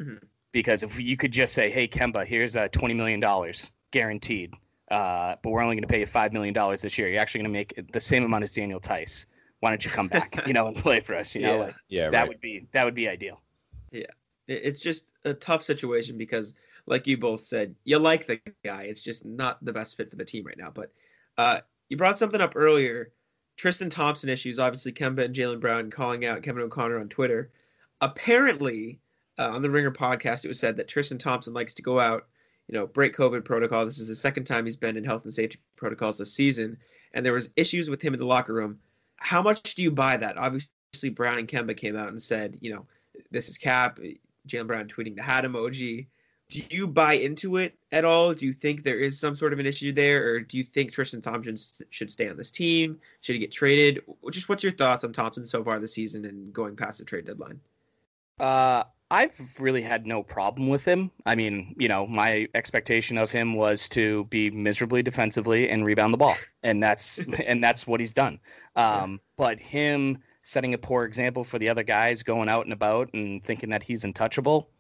[0.01, 0.23] Mhm.
[0.53, 4.55] Because if you could just say, "Hey, Kemba, here's uh, twenty million dollars guaranteed,"
[4.91, 7.09] uh, but we're only going to pay you five million dollars this year.
[7.09, 9.27] You're actually going to make the same amount as Daniel Theis.
[9.61, 11.35] Why don't you come back, you know, and play for us?
[11.35, 11.61] You know, Yeah.
[11.63, 12.29] like Yeah, that right.
[12.29, 13.41] would be that would be ideal.
[13.93, 14.11] It-
[14.49, 16.55] It's just a tough situation because,
[16.87, 18.85] like you both said, you like the guy.
[18.85, 20.71] It's just not the best fit for the team right now.
[20.71, 20.93] But
[21.37, 23.11] uh, you brought something up earlier.
[23.57, 24.59] Tristan Thompson issues.
[24.61, 27.51] Obviously, Kemba and Jaylen Brown calling out Kevin O'Connor on Twitter.
[28.03, 29.01] Apparently,
[29.39, 32.27] uh, on the Ringer podcast, it was said that Tristan Thompson likes to go out,
[32.69, 33.85] you know, break COVID protocol.
[33.85, 36.77] This is the second time he's been in health and safety protocols this season,
[37.15, 38.79] and there was issues with him in the locker room.
[39.17, 40.37] How much do you buy that?
[40.37, 42.87] Obviously, Brown and Kemba came out and said, you know,
[43.31, 43.99] this is Cap.
[44.49, 46.07] Jaylen Brown tweeting the hat emoji.
[46.49, 48.33] Do you buy into it at all?
[48.33, 50.93] Do you think there is some sort of an issue there, or do you think
[50.93, 51.57] Tristan Thompson
[51.91, 53.01] should stay on this team?
[53.23, 54.03] Should he get traded?
[54.31, 57.25] Just what's your thoughts on Thompson so far this season and going past the trade
[57.25, 57.61] deadline?
[58.39, 61.13] Uh, I've really had no problem with him.
[61.27, 66.13] I mean, you know, my expectation of him was to be miserably defensively and rebound
[66.13, 68.41] the ball, and that's and that's what he's done.
[68.75, 69.17] Um, yeah.
[69.37, 73.45] But him setting a poor example for the other guys going out and about and
[73.45, 74.71] thinking that he's untouchable,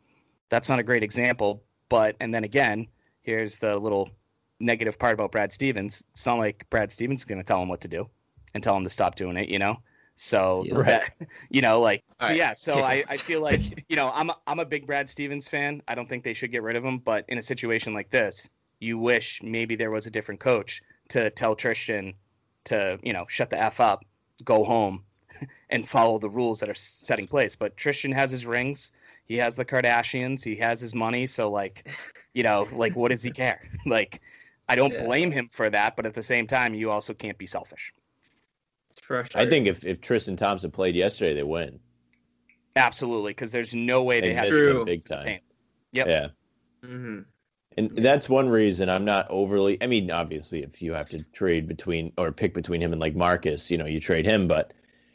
[0.49, 1.63] that's not a great example.
[1.89, 2.89] But and then again,
[3.23, 4.11] here's the little
[4.59, 6.05] negative part about Brad Stevens.
[6.13, 8.09] It's not like Brad Stevens is going to tell him what to do
[8.55, 9.49] and tell him to stop doing it.
[9.49, 9.77] You know,
[10.17, 10.83] so yeah.
[10.83, 11.13] that,
[11.51, 12.37] you know, like so right.
[12.37, 12.55] yeah.
[12.55, 15.83] So I, I feel like you know I'm a, I'm a big Brad Stevens fan.
[15.87, 18.49] I don't think they should get rid of him, but in a situation like this,
[18.81, 22.15] you wish maybe there was a different coach to tell Tristan
[22.65, 24.05] to you know shut the f up,
[24.45, 25.05] go home,
[25.71, 27.55] and follow the rules that are setting place.
[27.55, 28.93] But Tristan has his rings.
[29.27, 30.43] He has the Kardashians.
[30.43, 31.27] He has his money.
[31.27, 31.89] So like,
[32.33, 33.61] you know, like what does he care?
[33.85, 34.21] Like,
[34.69, 35.05] I don't yeah.
[35.05, 37.93] blame him for that, but at the same time, you also can't be selfish.
[39.35, 41.79] I think if, if Tristan Thompson played yesterday, they win.
[42.77, 45.41] Absolutely, because there's no way they, they had him big time.
[45.93, 46.07] Yep.
[46.07, 46.29] Yeah.
[46.85, 47.21] Mm-hmm.
[47.79, 49.83] And that's one reason I'm not overly.
[49.83, 53.15] I mean, obviously, if you have to trade between or pick between him and like
[53.15, 54.49] Marcus, you know, you trade him.
[54.49, 54.73] But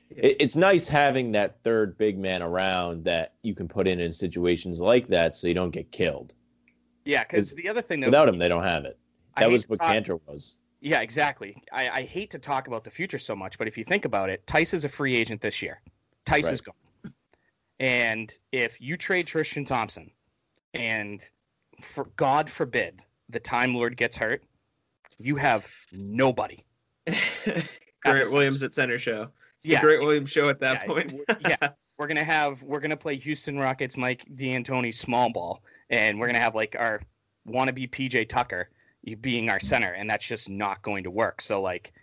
[0.09, 4.11] it, it's nice having that third big man around that you can put in in
[4.11, 6.33] situations like that, so you don't get killed.
[7.03, 8.97] Yeah, because the other thing that without him, they don't have it.
[9.37, 10.55] That was what talk, Kanter was.
[10.81, 11.61] Yeah, exactly.
[11.71, 14.31] I, I, hate to talk about the future so much, but if you think about
[14.31, 15.79] it, Theis is a free agent this year.
[16.25, 16.53] Theis right.
[16.53, 16.75] is gone.
[17.79, 20.09] And if you trade Tristan Thompson
[20.73, 21.27] and
[21.81, 24.43] for God forbid the Time Lord gets hurt,
[25.17, 26.63] you have nobody.
[28.03, 29.27] Grant Williams at center show.
[29.63, 31.21] It's yeah, Grant Williams show at that yeah, point.
[31.41, 36.27] yeah, we're gonna have we're gonna play Houston Rockets Mike D'Antoni small ball, and we're
[36.27, 37.01] gonna have like our
[37.47, 38.69] wannabe PJ Tucker
[39.19, 41.41] being our center, and that's just not going to work.
[41.41, 41.93] So like,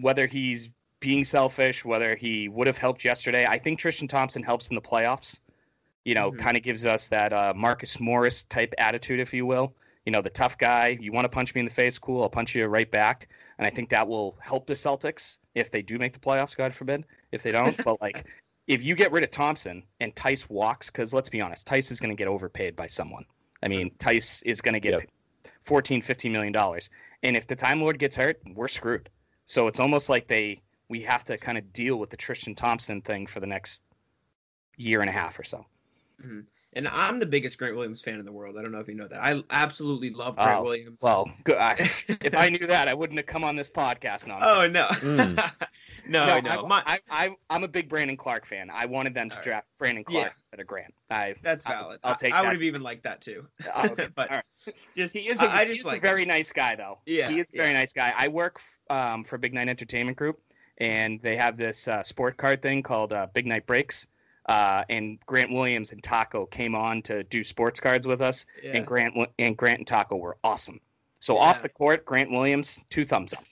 [0.00, 4.68] whether he's being selfish, whether he would have helped yesterday, I think Tristan Thompson helps
[4.68, 5.38] in the playoffs.
[6.04, 6.40] You know, mm-hmm.
[6.40, 9.74] kind of gives us that uh, Marcus Morris type attitude, if you will.
[10.06, 10.96] You know, the tough guy.
[11.00, 11.98] You want to punch me in the face?
[11.98, 13.28] Cool, I'll punch you right back.
[13.58, 16.56] And I think that will help the Celtics if they do make the playoffs.
[16.56, 17.76] God forbid if they don't.
[17.84, 18.24] but like,
[18.68, 22.00] if you get rid of Thompson and Theis walks, because let's be honest, Theis is
[22.00, 23.24] going to get overpaid by someone.
[23.62, 25.02] I mean, Theis is going to get yep.
[25.68, 26.88] 14 15 million dollars.
[27.22, 29.10] And if the time lord gets hurt we're screwed.
[29.44, 33.02] So it's almost like they we have to kind of deal with the tristan thompson
[33.02, 33.82] thing for the next
[34.78, 35.66] year and a half or so.
[36.24, 36.40] Mm-hmm.
[36.78, 38.94] And i'm the biggest grant williams fan in the world i don't know if you
[38.94, 41.74] know that i absolutely love grant oh, williams well I,
[42.22, 45.52] if i knew that i wouldn't have come on this podcast now oh no mm.
[46.08, 46.64] No, no, no.
[46.64, 46.82] I, My...
[46.86, 48.70] I, I, am a big Brandon Clarke fan.
[48.70, 49.44] I wanted them to right.
[49.44, 50.32] draft Brandon Clarke yeah.
[50.42, 50.94] instead of Grant.
[51.10, 52.00] I, That's valid.
[52.02, 52.32] I, will take.
[52.32, 53.46] I, I would have even liked that too.
[53.74, 54.08] Oh, okay.
[54.14, 54.44] but right.
[54.96, 55.42] just he is.
[55.42, 56.98] A, I just like a very nice guy though.
[57.06, 57.80] Yeah, he is a very yeah.
[57.80, 58.14] nice guy.
[58.16, 60.40] I work um, for Big Night Entertainment Group,
[60.78, 64.06] and they have this uh, sport card thing called uh, Big Night Breaks.
[64.48, 68.76] Uh, and Grant Williams and Tacko came on to do sports cards with us, yeah.
[68.76, 70.80] and Grant and Grant and Tacko were awesome.
[71.20, 71.42] So yeah.
[71.42, 73.44] off the court, Grant Williams, two thumbs up.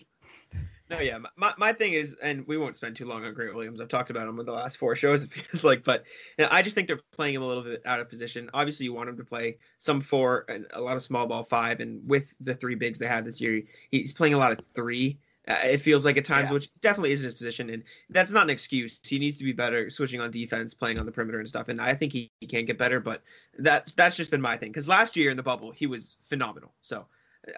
[0.88, 1.18] No, yeah.
[1.36, 3.80] My, my thing is, and we won't spend too long on Grant Williams.
[3.80, 6.04] I've talked about him in the last four shows, it feels like, but
[6.38, 8.48] you know, I just think they're playing him a little bit out of position.
[8.54, 11.80] Obviously, you want him to play some four and a lot of small ball five.
[11.80, 15.18] And with the three bigs they have this year, he's playing a lot of three.
[15.48, 16.54] Uh, it feels like at times, yeah.
[16.54, 17.70] which definitely isn't his position.
[17.70, 18.98] And that's not an excuse.
[19.04, 21.68] He needs to be better switching on defense, playing on the perimeter and stuff.
[21.68, 23.22] And I think he, he can get better, but
[23.58, 24.70] that, that's just been my thing.
[24.70, 26.74] Because last year in the bubble, he was phenomenal.
[26.80, 27.06] So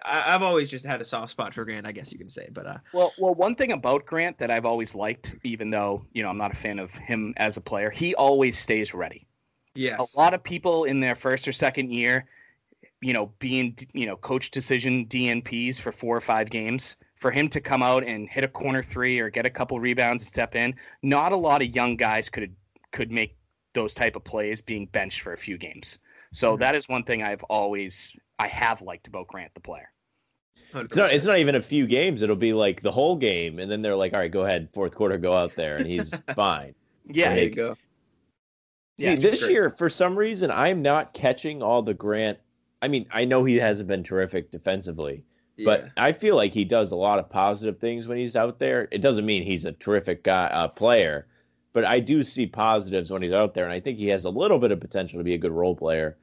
[0.05, 2.49] I, have always just had a soft spot for Grant, I guess you can say.
[2.51, 6.23] But uh, well, well, one thing about Grant that I've always liked, even though you
[6.23, 9.27] know I'm not a fan of him as a player, he always stays ready.
[9.75, 10.13] Yes.
[10.13, 12.25] A lot of people in their first or second year,
[13.01, 16.97] you know, being you know coach decision DNPs for four or five games.
[17.19, 20.23] For him to come out and hit a corner three or get a couple rebounds
[20.23, 22.55] and step in, not a lot of young guys could
[22.91, 23.35] could make
[23.73, 25.99] those type of plays being benched for a few games.
[26.31, 26.59] So mm-hmm.
[26.61, 29.91] that is one thing I've always I have liked about Grant the player.
[30.73, 30.85] 100%.
[30.85, 31.11] It's not.
[31.11, 32.21] It's not even a few games.
[32.21, 34.93] It'll be like the whole game, and then they're like, "All right, go ahead, fourth
[34.93, 36.75] quarter, go out there," and he's fine.
[37.07, 37.75] Yeah, there you go.
[38.99, 39.51] See, yeah, this great.
[39.51, 42.37] year, for some reason, I'm not catching all the Grant.
[42.81, 45.23] I mean, I know he hasn't been terrific defensively,
[45.59, 45.65] yeah.
[45.65, 48.87] but I feel like he does a lot of positive things when he's out there.
[48.91, 51.27] It doesn't mean he's a terrific guy, uh, player,
[51.73, 54.29] but I do see positives when he's out there, and I think he has a
[54.29, 56.17] little bit of potential to be a good role player.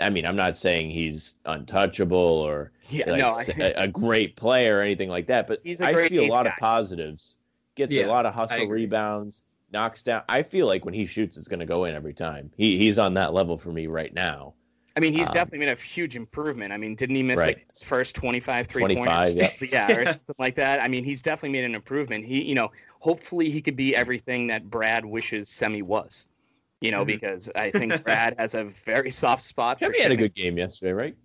[0.00, 4.36] I mean, I'm not saying he's untouchable or Yeah, like, no, I, a, a great
[4.36, 6.50] player or anything like that, but I see a lot guy.
[6.50, 7.36] of positives.
[7.74, 10.22] Gets Yeah, a lot of hustle rebounds, knocks down.
[10.28, 12.50] I feel like when he shoots, it's going to go in every time.
[12.56, 14.54] He he's on that level for me right now.
[14.98, 16.72] I mean, he's Um, definitely made a huge improvement.
[16.72, 17.46] I mean, didn't he miss Right.
[17.46, 19.36] like his first 25 three 25, pointers?
[19.36, 19.60] yep.
[19.62, 20.80] yeah, or something like that.
[20.80, 22.24] I mean, he's definitely made an improvement.
[22.24, 26.26] He, you know, hopefully he could be everything that Brad wishes Semi was.
[26.80, 27.06] You know, Mhm.
[27.06, 30.58] because I think Brad has a very soft spot for Jimmy had a good game
[30.58, 31.16] yesterday, right?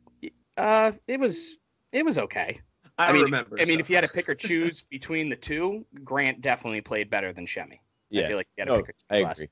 [0.56, 1.58] Uh, it was
[1.92, 2.62] it was okay.
[2.98, 3.58] I, I mean, remember.
[3.60, 3.80] I mean, so.
[3.80, 7.48] if you had to pick or choose between the two, Grant definitely played better than
[7.48, 7.76] Semi.
[7.76, 7.80] I
[8.12, 9.38] Yeah, feel like he had to no, pick or choose I last.
[9.38, 9.50] agree.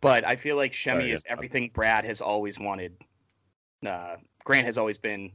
[0.00, 1.32] But I feel like Semi Sorry, is yeah.
[1.32, 2.96] everything Brad has always wanted.
[3.84, 5.32] Uh, Grant has always been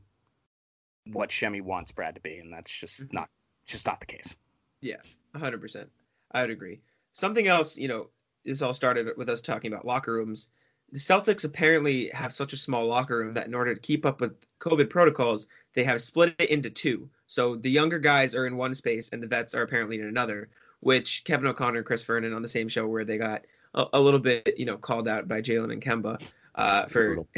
[1.11, 3.13] what Semi wants Brad to be, and that's just Mhm.
[3.13, 3.29] not
[3.65, 4.37] just not the case.
[4.81, 5.01] Yeah,
[5.35, 5.89] hundred percent.
[6.31, 6.81] I would agree.
[7.13, 8.09] Something else, you know,
[8.43, 10.49] this all started with us talking about locker rooms.
[10.91, 14.19] The Celtics apparently have such a small locker room that in order to keep up
[14.19, 17.09] with COVID protocols, they have split it into two.
[17.27, 20.49] So the younger guys are in one space and the vets are apparently in another,
[20.81, 24.01] which Kevin O'Connor and Chris Vernon on the same show where they got a, a
[24.01, 26.21] little bit, you know, called out by Jaylen and Kemba
[26.55, 27.25] uh, for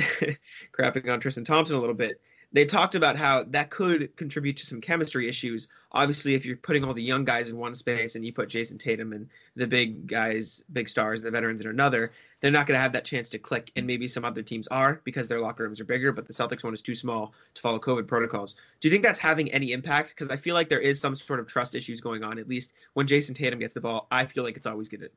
[0.74, 2.22] crapping on Tristan Thompson a little bit.
[2.56, 5.68] They talked about how that could contribute to some chemistry issues.
[5.92, 8.78] Obviously, if you're putting all the young guys in one space and you put Jayson
[8.78, 12.82] Tatum and the big guys, big stars, the veterans in another, they're not going to
[12.82, 13.72] have that chance to click.
[13.76, 16.64] And maybe some other teams are because their locker rooms are bigger, but the Celtics
[16.64, 18.56] one is too small to follow COVID protocols.
[18.80, 20.10] Do you think that's having any impact?
[20.10, 22.40] Because I feel like there is some sort of trust issues going on.
[22.40, 25.10] At least when Jayson Tatum gets the ball, I feel like it's always going to,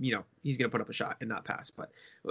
[0.00, 1.70] you know, he's going to put up a shot and not pass.
[1.70, 1.90] But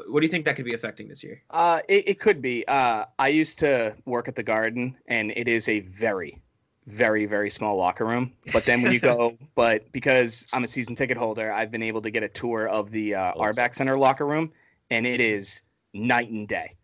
[0.10, 1.42] what do you think that could be affecting this year?
[1.50, 2.68] Uh, it, it could be.
[2.68, 6.42] Uh, I used to work at the Garden, and it is a very,
[6.88, 8.34] very, very small locker room.
[8.52, 12.02] But then when you go, but because I'm a season ticket holder, I've been able
[12.02, 13.34] to get a tour of the uh.
[13.36, 14.52] Auerbach Center locker room,
[14.90, 15.64] and it is
[15.94, 16.76] night and day.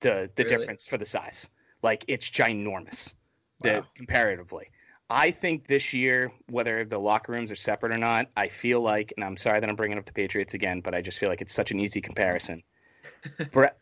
[0.00, 0.56] The the Really?
[0.58, 1.48] difference for the size,
[1.82, 3.14] like it's ginormous,
[3.62, 3.86] the Wow.
[3.94, 4.66] comparatively.
[5.10, 9.12] I think this year, whether the locker rooms are separate or not, I feel like,
[9.16, 11.40] and I'm sorry that I'm bringing up the Patriots again, but I just feel like
[11.40, 12.62] it's such an easy comparison.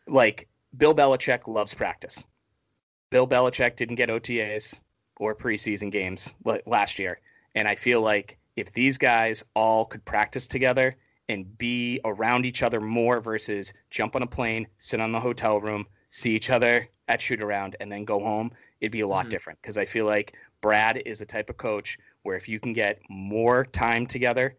[0.07, 2.25] Like Bill Belichick loves practice.
[3.09, 4.79] Bill Belichick didn't get OTAs
[5.17, 7.21] or preseason games last year,
[7.55, 10.97] and I feel like if these guys all could practice together
[11.29, 15.61] and be around each other more versus jump on a plane, sit on the hotel
[15.61, 19.25] room, see each other at shoot around, and then go home, it'd be a lot
[19.25, 19.29] Mhm.
[19.29, 19.61] different.
[19.61, 23.01] Because I feel like Brad is the type of coach where if you can get
[23.09, 24.57] more time together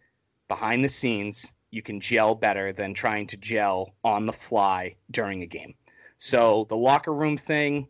[0.49, 5.43] behind the scenes, you can gel better than trying to gel on the fly during
[5.43, 5.75] a game.
[6.19, 7.87] So the locker room thing,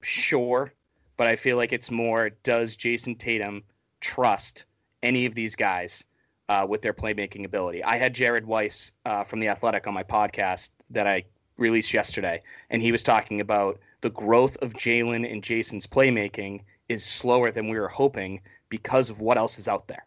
[0.00, 0.72] sure,
[1.16, 3.62] but I feel like it's more does Jayson Tatum
[4.00, 4.64] trust
[5.02, 6.06] any of these guys
[6.48, 7.84] uh, with their playmaking ability?
[7.84, 11.24] I had Jared Weiss uh, from The Athletic on my podcast that I
[11.58, 17.04] released yesterday, and he was talking about the growth of Jaylen and Jayson's playmaking is
[17.04, 20.04] slower than we were hoping because of what else is out there.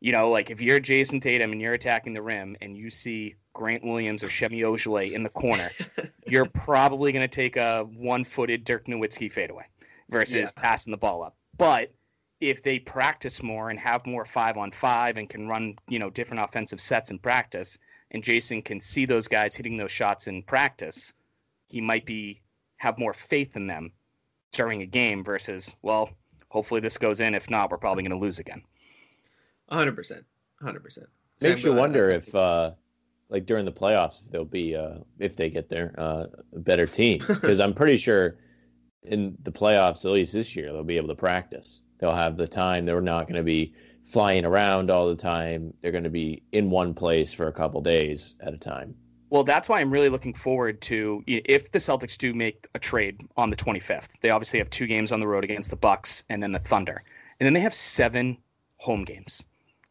[0.00, 3.36] You know, like if you're Jayson Tatum and you're attacking the rim and you see
[3.54, 5.70] Grant Williams or Semi Ojeleye in the corner,
[6.26, 9.64] you're probably going to take a one-footed Dirk Nowitzki fadeaway
[10.10, 10.62] versus Yeah.
[10.62, 11.36] passing the ball up.
[11.56, 11.92] But
[12.40, 16.10] if they practice more and have more five on five and can run, you know,
[16.10, 17.78] different offensive sets in practice,
[18.14, 21.12] and Jayson can see those guys hitting those shots in practice,
[21.66, 22.40] he might be
[22.76, 23.92] have more faith in them
[24.52, 26.10] during a game versus, well,
[26.48, 27.34] hopefully this goes in.
[27.34, 28.62] If not, we're probably going to lose again.
[29.68, 30.24] hundred percent,
[30.62, 31.08] hundred percent.
[31.40, 32.70] Makes you wonder if, uh,
[33.30, 36.86] like during the playoffs, if they'll be, uh, if they get there, uh, a better
[36.86, 37.18] team.
[37.26, 38.36] Because I'm pretty sure
[39.02, 41.82] in the playoffs, at least this year, they'll be able to practice.
[41.98, 42.86] They'll have the time.
[42.86, 45.72] They're not going to be flying around all the time.
[45.80, 48.94] They're going to be in one place for a couple days at a time.
[49.30, 53.20] Well, that's why I'm really looking forward to if the Celtics do make a trade
[53.36, 54.10] on the 25th.
[54.20, 57.02] They obviously have two games on the road against the Bucks and then the Thunder,
[57.40, 58.36] and then they have seven
[58.76, 59.42] home games.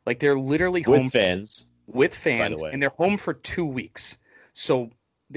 [0.06, 2.69] Like they're literally home With fans, with fans, way.
[2.71, 4.17] and they're home for two weeks.
[4.54, 4.89] So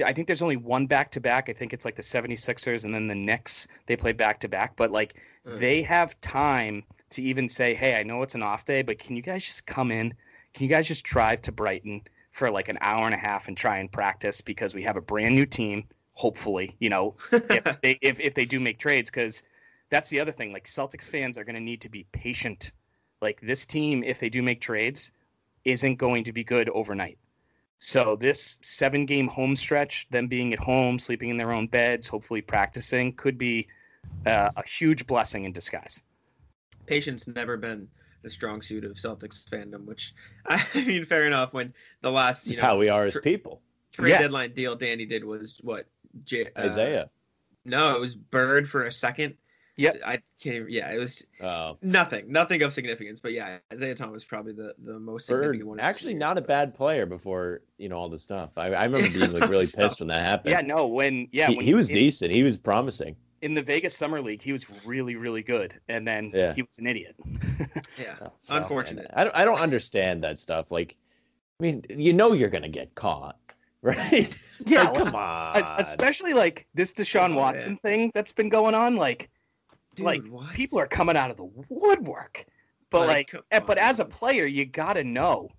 [0.05, 1.49] I think there's only one back to back.
[1.49, 3.67] I think it's like the 76ers and then the Knicks.
[3.87, 5.59] They play back to back, but like Mm.
[5.59, 9.15] they have time to even say, "Hey, I know it's an off day, but can
[9.15, 10.13] you guys just come in?
[10.53, 12.01] Can you guys just drive to Brighton
[12.37, 15.01] for like an hour and a half and try and practice because we have a
[15.01, 15.83] brand new team.
[16.13, 19.43] Hopefully, you know, if they if, if they do make trades, because
[19.89, 20.53] that's the other thing.
[20.53, 22.71] Like Celtics fans are going to need to be patient.
[23.21, 25.11] Like this team, if they do make trades,
[25.65, 27.17] isn't going to be good overnight.
[27.79, 32.07] So this seven game home stretch, them being at home, sleeping in their own beds,
[32.07, 33.67] hopefully practicing, could be
[34.25, 36.01] uh, a huge blessing in disguise.
[36.87, 37.87] Patience never been
[38.23, 39.85] the strong suit of Celtics fandom.
[39.85, 40.13] Which
[40.47, 41.53] I mean, fair enough.
[41.53, 43.61] When the last This you know how we are as tr- people.
[43.91, 44.19] trade Yeah.
[44.19, 45.85] deadline deal Danny did was what
[46.23, 47.09] J- uh, Isaiah.
[47.65, 49.35] No, it was Bird for a second.
[49.75, 50.55] Yeah, I can't.
[50.55, 53.19] Even, yeah, it was Oh, nothing, nothing of significance.
[53.19, 55.77] But yeah, Isaiah Thomas probably the the most Bird significant one.
[55.77, 58.57] of the actually years, not a bad player before you know all the stuff.
[58.57, 60.51] I, I remember being like really pissed when that happened.
[60.51, 62.31] Yeah, no, when yeah, he, when he was in, decent.
[62.31, 63.15] He was promising.
[63.41, 66.53] In the Vegas Summer League, he was really, really good, and then Yeah.
[66.53, 67.15] he was an idiot.
[67.97, 69.07] Yeah, So, Unfortunate.
[69.09, 69.35] and I don't.
[69.35, 70.71] I don't understand that stuff.
[70.71, 70.95] Like,
[71.59, 73.37] I mean, you know you're gonna get caught,
[73.81, 74.35] right?
[74.65, 75.63] Yeah, Like, come on.
[75.79, 77.79] Especially like this Deshaun Oh, Watson man.
[77.83, 78.95] thing that's been going on.
[78.97, 79.29] Like,
[79.95, 80.53] Dude, like what?
[80.53, 82.45] people are coming out of the woodwork.
[82.91, 85.49] But Like, like, eh, but as a player, you gotta know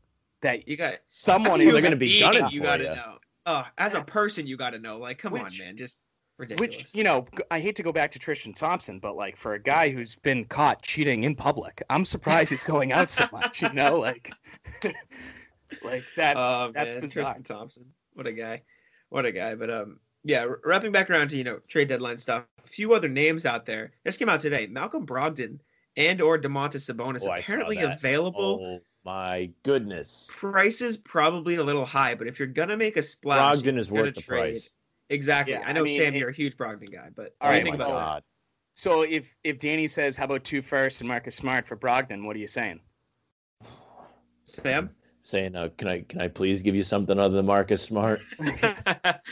[0.41, 2.95] that you got someone As a is gonna be being, gunning You for gotta ya.
[2.95, 3.19] know.
[3.47, 4.99] Uh, as a person, you got to know.
[4.99, 6.05] Like, come on, man, just
[6.39, 6.79] ridiculous.
[6.79, 9.59] Which you know, I hate to go back to Tristan Thompson, but like for a
[9.59, 13.63] guy who's been caught cheating in public, I'm surprised he's going out so much.
[13.63, 14.33] You know, like,
[15.83, 17.25] like that's oh that's man, bizarre.
[17.25, 18.63] Tristan Thompson, what a guy,
[19.11, 19.55] what a guy.
[19.55, 22.45] But um, yeah, wrapping back around to you know trade deadline stuff.
[22.65, 24.67] A few other names out there just came out today.
[24.67, 25.59] Malcolm Brogdon
[25.97, 28.61] and or Domantas Sabonis Oh, apparently available.
[28.63, 30.29] Oh my goodness.
[30.31, 34.15] Prices probably a little high, but if you're gonna make a splash, Brogdon is worth
[34.15, 34.39] the trade.
[34.39, 34.77] price.
[35.11, 35.55] Exactly.
[35.55, 37.55] Yeah, I know I mean, Sam, it- you're a huge Brogdon guy, but All what
[37.55, 38.05] do right, you think oh my about that?
[38.05, 38.23] God.
[38.75, 42.37] So if if Danny says, "How about two first and Marcus Smart for Brogdon?" What
[42.37, 42.81] are you saying?
[44.45, 44.91] Sam?
[45.25, 48.21] Saying, uh, can I can I please give you something other than Marcus Smart?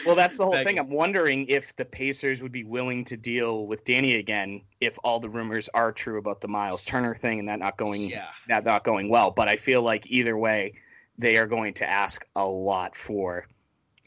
[0.05, 0.67] Well, that's the whole Begging.
[0.67, 0.79] thing.
[0.79, 5.19] I'm wondering if the Pacers would be willing to deal with Danny again if all
[5.19, 8.27] the rumors are true about the Miles Turner thing and that not going yeah.
[8.49, 9.31] that not going well.
[9.31, 10.75] But I feel like either way,
[11.19, 13.47] they are going to ask a lot for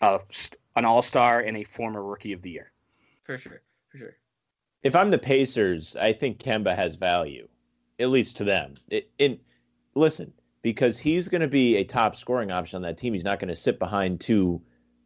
[0.01, 0.19] a,
[0.79, 2.71] an All Star and a former Rookie of the Year.
[3.23, 3.61] For sure.
[3.91, 4.15] For sure.
[4.81, 7.47] if I'm the Pacers, I think Kemba has value,
[7.99, 8.75] at least to them.
[8.89, 9.39] It, in
[9.93, 13.13] listen, because he's going to be a top scoring option on that team.
[13.13, 14.61] He's not going to sit behind two,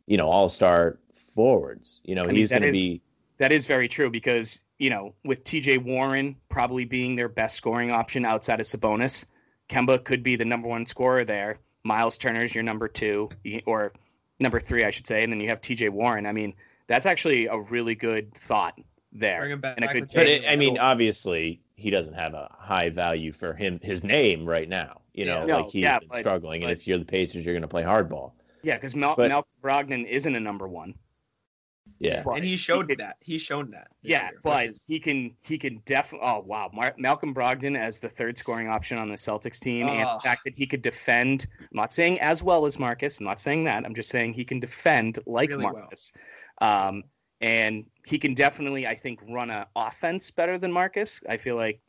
[0.05, 2.01] you know, all star forwards.
[2.03, 3.01] You know, I mean, he's going to be.
[3.39, 5.79] That is very true because you know with T.J.
[5.79, 9.25] Warren probably being their best scoring option outside of Sabonis,
[9.69, 11.57] Kemba could be the number one scorer there.
[11.83, 13.27] Miles Turner's your number two
[13.65, 13.91] or
[14.39, 15.89] number three, I should say, and then you have T.J.
[15.89, 16.25] Warren.
[16.25, 16.53] I mean,
[16.87, 18.79] that's actually a really good thought
[19.11, 19.39] there.
[19.41, 19.75] Bring him back.
[19.77, 23.53] And it could But it, I mean, obviously, he doesn't have a high value for
[23.53, 25.01] him his name right now.
[25.13, 25.57] You know, Yeah.
[25.57, 27.83] Like he's yeah, been but- struggling, and if you're the Pacers, you're going to play
[27.83, 28.31] hardball.
[28.63, 30.95] Yeah, because Mal- But- Malcolm Brogdon isn't a number one.
[31.99, 33.17] Yeah, But and he showed could- that.
[33.21, 33.87] He shown that.
[34.01, 36.27] Yeah, year, but is- he can he can definitely.
[36.27, 40.01] Oh wow, Mar- Malcolm Brogdon as the third scoring option on the Celtics team, and
[40.01, 41.45] the fact that he could defend.
[41.59, 43.19] I'm not saying as well as Marcus.
[43.19, 43.85] I'm not saying that.
[43.85, 45.73] I'm just saying he can defend like Really well.
[45.73, 46.11] Marcus.
[46.61, 47.03] Um,
[47.41, 51.21] and he can definitely, I think, run an offense better than Marcus.
[51.27, 51.81] I feel like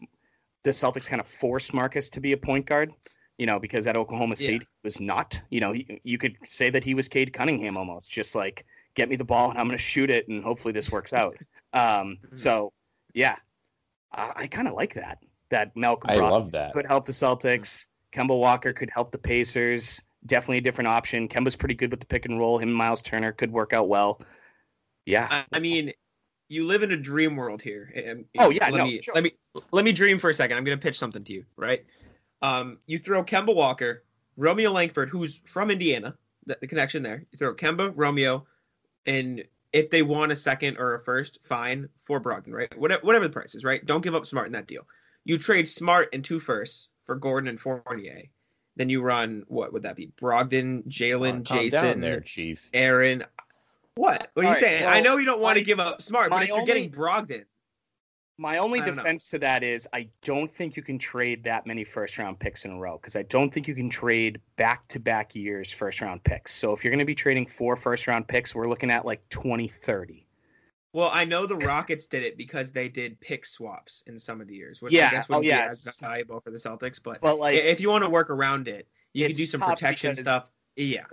[0.64, 2.92] the Celtics kind of forced Marcus to be a point guard.
[3.38, 4.46] You know, because at Oklahoma Yeah.
[4.46, 5.40] State he was not.
[5.50, 9.09] You know, you, you could say that he was Cade Cunningham almost, just like get
[9.09, 11.37] me the ball and I'm going to shoot it, and hopefully this works out.
[11.74, 12.38] Um, Mhm.
[12.38, 12.72] so
[13.14, 13.35] yeah,
[14.12, 15.18] I, I kind of like that.
[15.50, 16.72] That Malcolm I love that.
[16.72, 17.87] could help the Celtics.
[18.12, 20.00] Kemba Walker could help the Pacers.
[20.26, 21.28] Definitely a different option.
[21.28, 22.59] Kemba's pretty good with the pick and roll.
[22.59, 24.20] Him and Miles Turner could work out well.
[25.04, 25.26] Yeah.
[25.28, 25.92] I, I mean,
[26.48, 27.90] you live in a dream world here.
[27.96, 29.12] and- Oh, yeah, let no, me sure.
[29.14, 29.33] let me
[29.72, 30.57] let me dream for a second.
[30.57, 31.85] I'm gonna pitch something to you, right?
[32.40, 34.04] Um, you throw Kemba Walker,
[34.37, 37.24] Romeo Langford, who's from Indiana, the, the connection there.
[37.33, 38.46] You throw Kemba, Romeo,
[39.06, 42.78] and if they want a second or a first, fine for Brogdon, right?
[42.78, 43.84] Whatever, whatever the price is, right?
[43.84, 44.86] Don't give up Smart in that deal.
[45.24, 48.22] You trade Smart and two firsts for Gordon and Fournier.
[48.76, 50.12] Then you run what would that be?
[50.20, 52.70] Brogdon, Jaylen, Jayson, there, Chief.
[52.72, 53.24] Aaron.
[53.96, 54.30] What?
[54.34, 54.86] What are you All right, saying?
[54.86, 57.44] I know you don't want to give up Smart, but if you're only- getting Brogdon,
[58.36, 59.02] My only don't know.
[59.02, 62.64] defense to that is I don't think you can trade that many first round picks
[62.64, 66.00] in a row because I don't think you can trade back to back years first
[66.00, 66.52] round picks.
[66.52, 69.26] So if you're going to be trading four first round picks, we're looking at like
[69.28, 70.26] 2030.
[70.92, 74.48] well, I know the Rockets did it because they did pick swaps in some of
[74.48, 77.00] the years, which Yeah, I guess oh, wouldn't yeah, be as valuable for the Celtics.
[77.00, 80.12] But But like if you want to work around it, you can do some protection
[80.16, 80.46] stuff.
[80.74, 81.04] Yeah,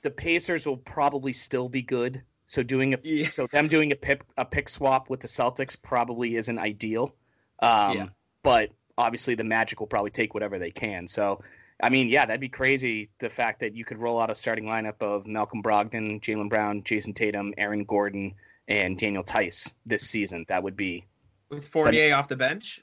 [0.00, 2.22] the Pacers will probably still be good.
[2.50, 3.28] So doing a Yeah.
[3.28, 7.14] so them doing a pick a pick swap with the Celtics probably isn't ideal.
[7.60, 8.06] Um, Yeah.
[8.42, 11.06] But obviously the Magic will probably take whatever they can.
[11.06, 11.44] So
[11.80, 13.08] I mean, yeah, that'd be crazy.
[13.20, 16.82] The fact that you could roll out a starting lineup of Malcolm Brogdon, Jaylen Brown,
[16.82, 18.34] Jayson Tatum, Aaron Gordon,
[18.66, 20.44] and Daniel Theis this season.
[20.48, 21.06] That would be
[21.50, 22.82] with Fournier off the bench.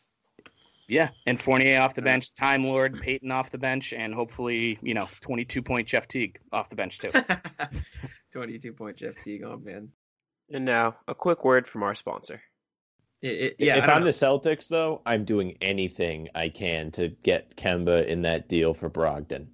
[0.88, 1.10] yeah.
[1.26, 5.10] And Fournier off the bench, Time Lord, Peyton off the bench, and hopefully you know
[5.20, 7.12] twenty two point Jeff Teague off the bench too.
[8.34, 9.44] 22 point Jeff Teague.
[9.44, 9.90] Oh man.
[10.52, 12.42] And now, a quick word from our sponsor.
[13.22, 14.06] It, it, yeah, if I'm know.
[14.06, 18.90] the Celtics, though, I'm doing anything I can to get Kemba in that deal for
[18.90, 19.48] Brogdon.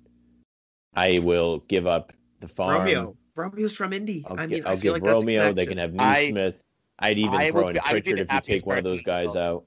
[0.95, 2.79] I will give up the farm.
[2.81, 4.23] Romeo, Romeo's from Indy.
[4.29, 5.53] I'll, I mean, I'll I give like Romeo.
[5.53, 6.61] They can have I- Nesmith.
[6.99, 8.77] I'd even I throw would in be- I would be Pritchard if you take one
[8.77, 9.65] of those guys out.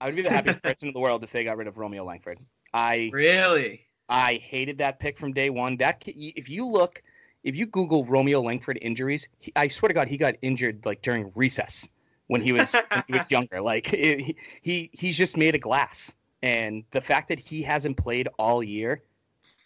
[0.00, 2.04] I would be the happiest person in the world if they got rid of Romeo
[2.04, 2.38] Langford.
[2.72, 3.86] I Really?
[4.08, 5.76] I hated that pick from day one.
[5.78, 7.02] That ki- if you look,
[7.42, 11.02] if you Google Romeo Langford injuries, he, I swear to God, he got injured like
[11.02, 11.88] during recess
[12.26, 13.60] when he was when he was younger.
[13.60, 16.12] Like it, he, he he's just made of glass,
[16.42, 19.02] and the fact that he hasn't played all year,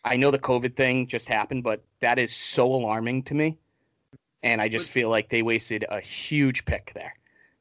[0.05, 3.59] I know the COVID thing just happened, but that is so alarming to me,
[4.43, 7.15] and I just feel like they wasted a huge pick there.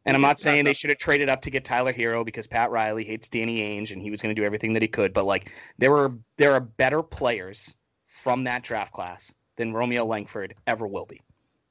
[0.05, 2.69] And I'm not saying they should have traded up to get Tyler Herro because Pat
[2.71, 5.13] Riley hates Danny Ainge and he was going to do everything that he could.
[5.13, 7.73] But like there were there are better players
[8.05, 11.21] from that draft class than Romeo Langford ever will be.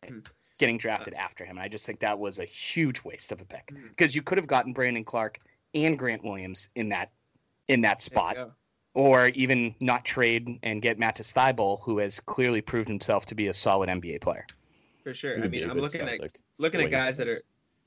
[0.07, 0.19] Hmm.
[0.59, 3.45] Getting drafted after him, and I just think that was a huge waste of a
[3.45, 3.89] pick Hmm.
[3.89, 5.41] because you could have gotten Brandon Clarke
[5.75, 7.11] and Grant Williams in that
[7.69, 8.37] in that spot,
[8.95, 13.49] or even not trade and get Matisse Thybulle, who has clearly proved himself to be
[13.49, 14.47] a solid NBA player.
[15.03, 15.43] For sure.
[15.43, 16.41] I mean, I'm good looking at Celtic.
[16.59, 17.37] looking at guys that are.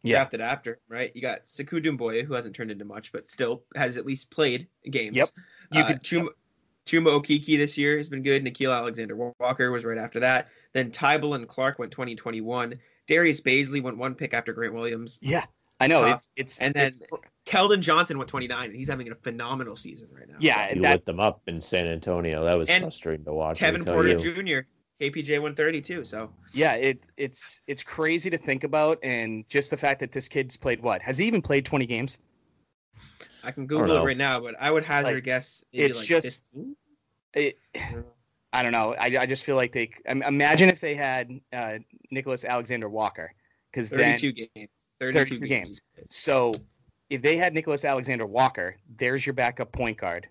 [0.03, 0.17] Yeah.
[0.17, 1.11] drafted after, right?
[1.15, 4.67] You got Sekou Doumbouya, who hasn't turned into much, but still has at least played
[4.91, 5.15] games.
[5.15, 5.29] Yep.
[5.71, 6.27] You uh, could Chuma,
[6.85, 8.43] Chuma Okeke this year has been good.
[8.43, 10.49] Nickeil Alexander Walker was right after that.
[10.73, 12.75] Then Thybulle and Clarke went 2021.
[13.07, 15.19] Darius Bazley went one pick after Grant Williams.
[15.21, 15.45] Yeah,
[15.79, 19.11] I know Uh, it's it's and then- it's- Keldon Johnson went 29, and he's having
[19.11, 20.35] a phenomenal season right now.
[20.39, 22.43] yeah, you that lit them up in San Antonio.
[22.43, 23.59] That was And frustrating to watch.
[23.59, 24.09] Kevin let me tell Porter
[24.43, 24.63] you.
[24.63, 24.67] Jr.,
[24.99, 26.03] KPJ 132.
[26.05, 30.27] So yeah, it it's it's crazy to think about, and just the fact that this
[30.27, 32.17] kid's played what has he even played twenty games?
[33.45, 35.63] I can Google it right now, but I would hazard Like, guess.
[35.71, 36.75] it's like just- 15?
[37.33, 37.59] It,
[38.53, 38.93] I don't know.
[38.97, 41.79] I, I just feel like they im- imagine if they had uh,
[42.11, 43.33] Nicholas Alexander Walker,
[43.71, 44.69] because then 32 games.
[45.01, 45.81] 32, 32 games.
[46.09, 46.53] So
[47.09, 50.27] if they had Nicholas Alexander Walker, there's your backup point guard,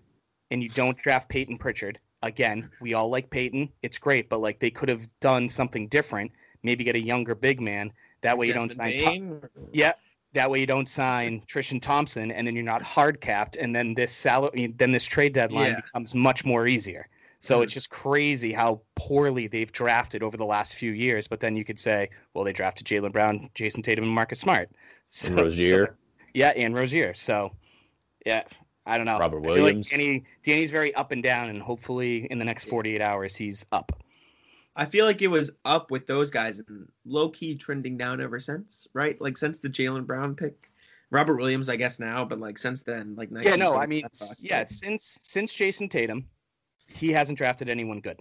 [0.49, 1.99] and you don't draft Peyton Pritchard.
[2.23, 3.69] Again, we all like Peyton.
[3.83, 6.31] It's great, but like they could have done something different.
[6.63, 7.93] Maybe get a younger big man.
[8.21, 8.99] That way you don't sign.
[8.99, 9.41] Tom-
[9.71, 9.93] yeah,
[10.35, 13.93] that way you don't sign Tristan Thompson, and then you're not hard capped, and then
[13.95, 15.75] this salary, then this trade deadline Yeah.
[15.81, 17.07] becomes much more easier.
[17.39, 17.63] So Mhm.
[17.63, 21.27] it's just crazy how poorly they've drafted over the last few years.
[21.27, 24.69] But then you could say, well, they drafted Jaylen Brown, Jayson Tatum, and Marcus Smart.
[25.07, 25.95] So, And Rozier.
[26.33, 27.13] yeah, and Rozier.
[27.13, 27.51] So,
[28.25, 28.43] yeah,
[28.87, 29.19] I don't know.
[29.19, 29.89] Robert feel like Williams.
[29.89, 34.03] Danny, Danny's very up and down, and hopefully in the next 48 hours he's up.
[34.75, 38.39] I feel like it was up with those guys and low key trending down ever
[38.39, 39.19] since, right?
[39.21, 40.71] Like since the Jaylen Brown pick,
[41.11, 44.43] Robert Williams, I guess now, but like since then, like Yeah, no, I mean, that's
[44.43, 46.25] yeah, like- since since Jayson Tatum,
[46.87, 48.19] he hasn't drafted anyone good.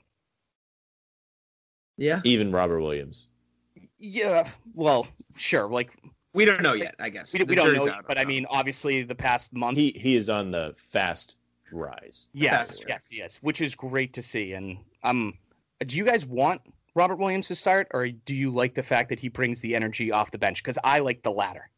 [1.97, 3.29] yeah, Even Robert Williams.
[3.99, 5.69] Yeah, well, sure.
[5.69, 5.91] Like
[6.35, 6.95] we don't know yet.
[6.99, 8.29] I guess we, we don't know, out but I that.
[8.29, 9.77] mean, obviously, the past month.
[9.79, 11.37] He he is on the fast
[11.73, 12.29] rise.
[12.33, 14.53] yes, Fast yes, yes, which is great to see.
[14.53, 15.29] And I'm.
[15.29, 15.35] um,
[15.85, 16.61] do you guys want
[16.95, 20.13] Robert Williams to start, or do you like the fact that he brings the energy
[20.13, 20.63] off the bench?
[20.63, 21.71] Because I like the latter.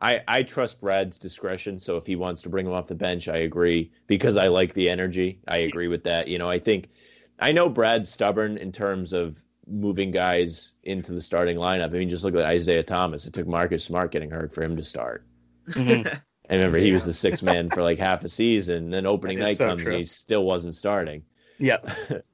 [0.00, 1.78] I, I trust Brad's discretion.
[1.78, 4.74] So if he wants to bring him off the bench, I agree because I like
[4.74, 5.40] the energy.
[5.48, 6.28] I agree with that.
[6.28, 6.90] You know, I think
[7.38, 11.86] I know Brad's stubborn in terms of moving guys into the starting lineup.
[11.86, 13.26] I mean, just look at Isaiah Thomas.
[13.26, 15.26] It took Marcus Smart getting hurt for him to start.
[15.68, 16.06] Mhm.
[16.50, 18.90] I remember he was the sixth man for like half a season.
[18.90, 19.92] Then opening night so comes true.
[19.92, 21.22] and he still wasn't starting.
[21.58, 21.90] Yep.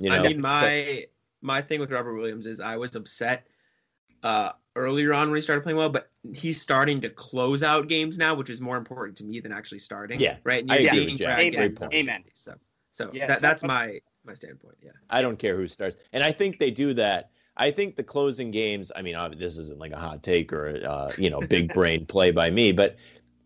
[0.00, 1.04] You know, I mean, so- my
[1.42, 3.46] my thing with Robert Williams is I was upset
[4.22, 8.18] uh earlier on when he started playing well, but he's starting to close out games
[8.18, 10.20] now, which is more important to me than actually starting.
[10.20, 10.62] Yeah, right.
[10.62, 11.36] And I you're agree seeing with Jack.
[11.36, 11.52] Brad Amen.
[11.52, 11.94] Great point.
[11.94, 12.24] Amen.
[12.34, 12.54] So,
[12.92, 14.76] so Yeah, that, that's my my standpoint.
[14.82, 14.90] Yeah.
[15.08, 17.30] I don't care who starts, and I think they do that.
[17.56, 18.92] I think the closing games.
[18.94, 22.30] I mean, this isn't like a hot take or uh, you know big brain play
[22.30, 22.96] by me, but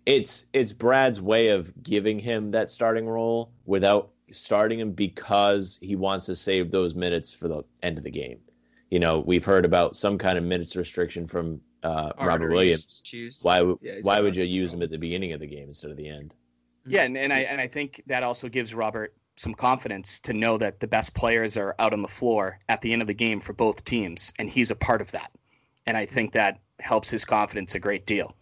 [0.06, 5.96] it's it's Brad's way of giving him that starting role without starting him because he
[5.96, 8.38] wants to save those minutes for the end of the game.
[8.90, 13.00] You know, we've heard about some kind of minutes restriction from uh, Robert Williams.
[13.04, 13.40] Choose.
[13.42, 15.96] Why Yeah, why would you use him at the beginning of the game instead of
[15.96, 16.34] the end?
[16.86, 20.56] Yeah, and, and I and I think that also gives Robert some confidence to know
[20.58, 23.40] that the best players are out on the floor at the end of the game
[23.40, 25.30] for both teams, and he's a part of that.
[25.86, 28.36] And I think that helps his confidence a great deal.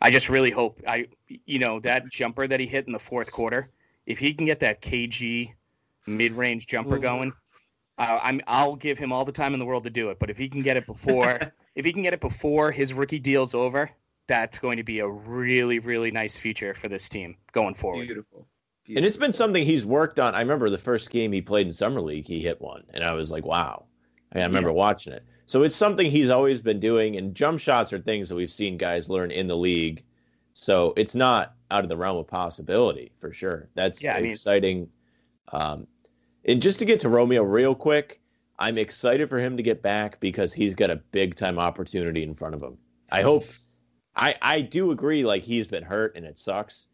[0.00, 3.30] I just really hope I you know that jumper that he hit in the fourth
[3.32, 3.70] quarter,
[4.06, 5.52] if he can get that KG
[6.06, 7.00] mid-range jumper Ooh.
[7.00, 7.32] going,
[7.98, 10.18] uh, I'm I'll give him all the time in the world to do it.
[10.18, 11.40] But if he can get it before
[11.74, 13.90] if he can get it before his rookie deal's over,
[14.26, 18.06] that's going to be a really really nice feature for this team going forward.
[18.06, 18.46] Beautiful.
[18.86, 20.34] And it's been something he's worked on.
[20.34, 23.12] I remember the first game he played in summer league, he hit one, and I
[23.12, 23.86] was like, "Wow!"
[24.34, 25.24] I, I remember watching it.
[25.46, 27.16] So it's something he's always been doing.
[27.16, 30.04] And jump shots are things that we've seen guys learn in the league.
[30.54, 33.68] So it's not out of the realm of possibility for sure.
[33.74, 34.88] That's Yeah, I mean- exciting.
[35.52, 35.86] Um,
[36.46, 38.20] and just to get to Romeo real quick,
[38.58, 42.34] I'm excited for him to get back because he's got a big time opportunity in
[42.34, 42.78] front of him.
[43.10, 43.44] I hope.
[44.16, 45.24] I I do agree.
[45.24, 46.86] Like he's been hurt and it sucks,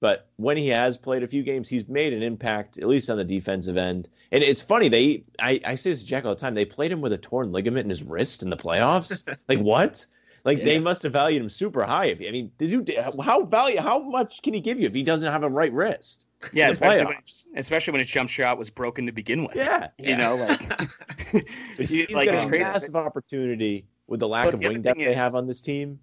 [0.00, 3.16] but when he has played a few games, he's made an impact at least on
[3.16, 4.10] the defensive end.
[4.30, 6.54] And it's funny they I I say this to Jack all the time.
[6.54, 9.26] They played him with a torn ligament in his wrist in the playoffs.
[9.48, 10.04] like what?
[10.46, 12.06] Like they must have valued him super high.
[12.06, 12.84] If I mean, did you
[13.20, 16.26] how value how much can he give you if he doesn't have a right wrist?
[16.52, 17.16] Yeah, especially when,
[17.56, 19.56] especially when his jump shot was broken to begin with.
[19.56, 20.88] Yeah, You know, like,
[21.80, 22.62] he's like got it's a crazy.
[22.62, 25.60] massive opportunity with the lack But of the wing depth thing they have on this
[25.60, 25.98] team.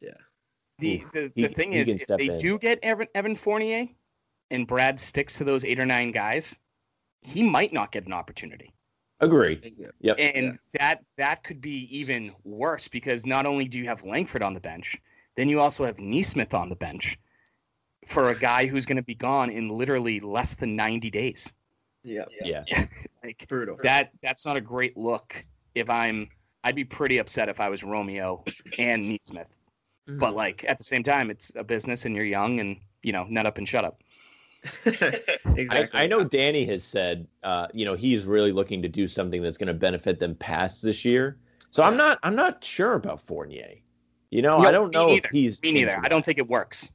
[0.00, 0.10] Yeah.
[0.78, 2.36] The Ooh, the, he- the thing he is, if they in.
[2.38, 3.86] do get Evan, Evan Fournier,
[4.50, 6.58] and Brad sticks to those eight or nine guys,
[7.20, 8.72] he might not get an opportunity.
[9.22, 9.74] Agree.
[10.00, 10.16] Yep.
[10.18, 14.52] And that that could be even worse because not only do you have Langford on
[14.52, 14.96] the bench,
[15.36, 17.18] then you also have Nesmith on the bench
[18.04, 21.52] for a guy who's going to be gone in literally less than 90 days.
[22.02, 22.64] yeah, yeah.
[23.22, 23.78] Like brutal.
[23.84, 25.44] that that's not a great look
[25.76, 26.28] if I'm
[26.64, 28.42] I'd be pretty upset if I was Romeo
[28.78, 29.46] and Nesmith.
[30.08, 30.18] Mm-hmm.
[30.18, 33.24] But like at the same time it's a business and you're young and you know,
[33.28, 34.01] nut up and shut up.
[34.84, 35.68] Exactly.
[35.70, 39.42] I, I know Danny has said, uh, you know, he's really looking to do something
[39.42, 41.38] that's going to benefit them past this year.
[41.70, 43.74] So I'm not, I'm not sure about Fournier.
[44.30, 45.26] You know, No, I don't know neither.
[45.26, 45.62] if he's.
[45.62, 45.98] Me neither.
[46.02, 46.90] I don't think it works.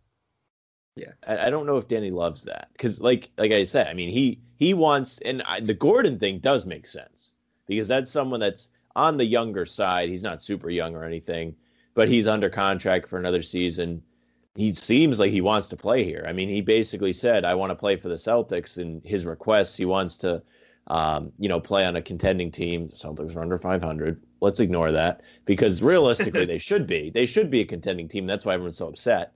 [1.27, 4.09] I, I don't know if Danny loves that because, like, like I said, I mean,
[4.09, 7.33] he he wants, and I, the Gordon thing does make sense
[7.67, 10.09] because that's someone that's on the younger side.
[10.09, 11.55] He's not super young or anything,
[11.93, 14.01] but he's under contract for another season.
[14.57, 16.25] He seems like he wants to play here.
[16.27, 19.77] I mean, he basically said, "I want to play for the Celtics." And his requests,
[19.77, 20.41] he wants to,
[20.87, 22.87] um, you know, play on a contending team.
[22.87, 24.19] The Celtics are under 500.
[24.41, 27.11] Let's ignore that because realistically, they should be.
[27.11, 28.25] They should be a contending team.
[28.25, 29.33] That's why everyone's so upset.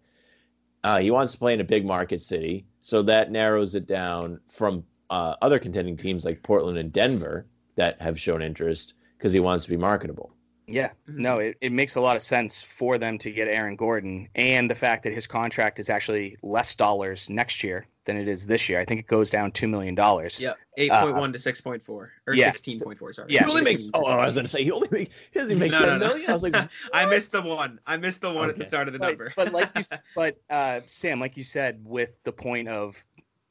[0.83, 4.39] Uh, he wants to play in a big market city, so that narrows it down
[4.47, 7.45] from uh, other contending teams like Portland and Denver
[7.75, 10.33] that have shown interest because he wants to be marketable.
[10.67, 10.91] Yeah.
[11.07, 14.69] No, it, it makes a lot of sense for them to get Aaron Gordon and
[14.69, 18.69] the fact that his contract is actually less dollars next year than it is this
[18.69, 18.79] year.
[18.79, 20.41] I think it goes down two million dollars.
[20.41, 22.45] Yep, eight point one to six point four or Uh, yeah.
[22.51, 23.11] sixteen point four.
[23.13, 23.31] Sorry.
[23.33, 23.43] Yeah.
[23.43, 23.89] He only makes.
[23.93, 25.11] Oh, to I was going to say he only make.
[25.31, 26.07] He doesn't make No, ten no, no.
[26.13, 26.29] million.
[26.29, 26.55] I was like,
[26.93, 27.79] I missed the one.
[27.85, 29.33] I missed the one at the start of the but, number.
[29.35, 33.03] but like you, s- but uh, Sam, like you said, with the point of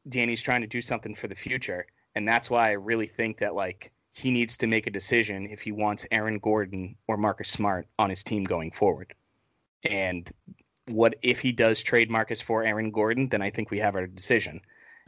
[0.09, 3.55] Danny's trying to do something for the future, and that's why I really think that
[3.55, 7.87] like he needs to make a decision if he wants Aaron Gordon or Marcus Smart
[7.99, 9.15] on his team going forward.
[9.85, 10.31] And
[10.87, 13.29] what if he does trade Marcus for Aaron Gordon?
[13.29, 14.61] Then I think we have our decision.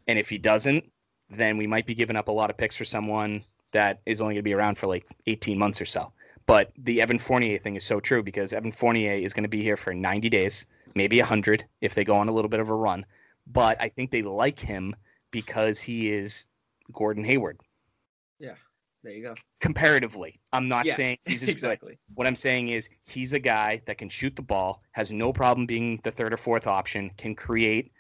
[0.07, 0.91] And if he doesn't,
[1.31, 4.35] then we might be giving up a lot of picks for someone that is only
[4.35, 6.13] going to be around for like 18 months or so.
[6.47, 9.63] But the Evan Fournier thing is so true because Evan Fournier is going to be
[9.63, 12.75] here for 90 days, maybe 100 if they go on a little bit of a
[12.75, 13.05] run.
[13.47, 14.95] But I think they like him
[15.31, 16.47] because he is
[16.93, 17.59] Gordon Hayward
[19.03, 19.35] there you go.
[19.61, 20.41] comparatively.
[20.53, 21.53] I'm not Yeah, saying he's as good.
[21.53, 21.99] exactly.
[22.15, 25.67] What I'm saying is he's a guy that can shoot the ball, has no problem
[25.67, 27.93] being the third or fourth option, can create.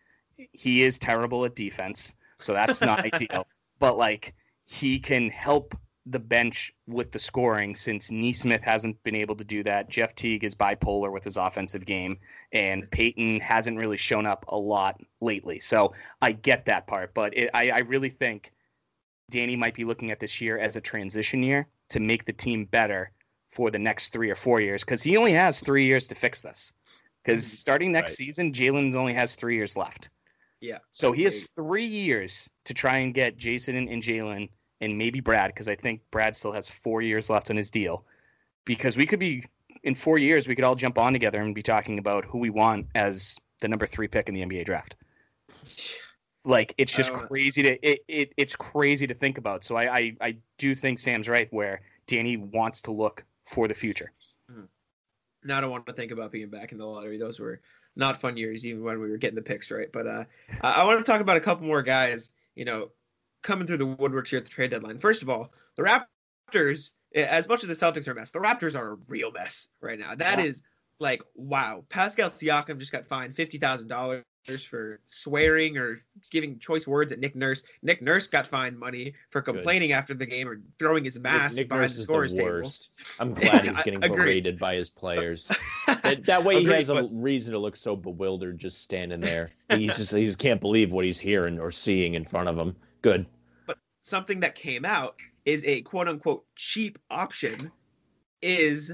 [0.53, 3.46] He is terrible at defense, so that's not ideal.
[3.78, 4.34] But like
[4.64, 5.76] he can help
[6.07, 9.88] the bench with the scoring since Nesmith hasn't been able to do that.
[9.88, 12.18] Jeff Teague is bipolar with his offensive game,
[12.53, 15.61] and Peyton hasn't really shown up a lot lately.
[15.61, 18.53] So I get that part, but it, I, I really think
[19.33, 22.66] Danny might be looking at this year as a transition year to make the team
[22.66, 23.11] better
[23.49, 26.41] for the next three or four years because he only has three years to fix
[26.41, 26.72] this.
[27.24, 27.55] Because mm-hmm.
[27.55, 28.26] starting next Right.
[28.26, 30.11] season, Jaylen only has three years left.
[30.61, 30.78] Yeah.
[30.91, 34.49] So he has three years to try and get Jayson and, and Jaylen
[34.80, 38.05] and maybe Brad, because I think Brad still has four years left on his deal.
[38.64, 39.45] Because we could be
[39.83, 42.51] in four years, we could all jump on together and be talking about who we
[42.51, 44.95] want as the number three pick in the NBA draft.
[46.45, 49.64] Like it's just don't crazy to it, it it's crazy to think about.
[49.64, 53.74] So I, I I do think Sam's right where Danny wants to look for the
[53.74, 54.12] future.
[55.45, 57.18] Now I don't want to think about being back in the lottery.
[57.18, 57.61] Those were
[57.97, 59.90] not fun years, even when we were getting the picks right.
[59.93, 60.24] But uh,
[60.62, 62.32] I want to talk about a couple more guys.
[62.55, 62.90] You know,
[63.43, 64.99] coming through the woodworks here at the trade deadline.
[64.99, 65.82] First of all, the
[66.53, 66.90] Raptors.
[67.14, 69.99] As much as the Celtics are a mess, the Raptors are a real mess right
[69.99, 70.14] now.
[70.14, 70.47] That Yeah.
[70.47, 70.62] is
[71.03, 71.84] like wow.
[71.90, 74.22] Pascal Siakam just got fined fifty thousand dollars
[74.68, 77.62] for swearing or giving choice words at Nick Nurse.
[77.82, 81.68] Nick Nurse got fined money for complaining after the game or throwing his mask Nick
[81.68, 82.50] behind Nurse the is scorer's the table.
[82.50, 82.90] worst.
[83.20, 85.50] I'm glad he's getting berated by his players.
[86.03, 89.20] That, that way he Agreed, has a but- reason to look so bewildered just standing
[89.20, 89.50] there.
[89.70, 92.74] He's just he just can't believe what he's hearing or seeing in front of him.
[93.03, 93.26] Good.
[93.66, 97.70] But something that came out is a quote unquote cheap option
[98.40, 98.92] is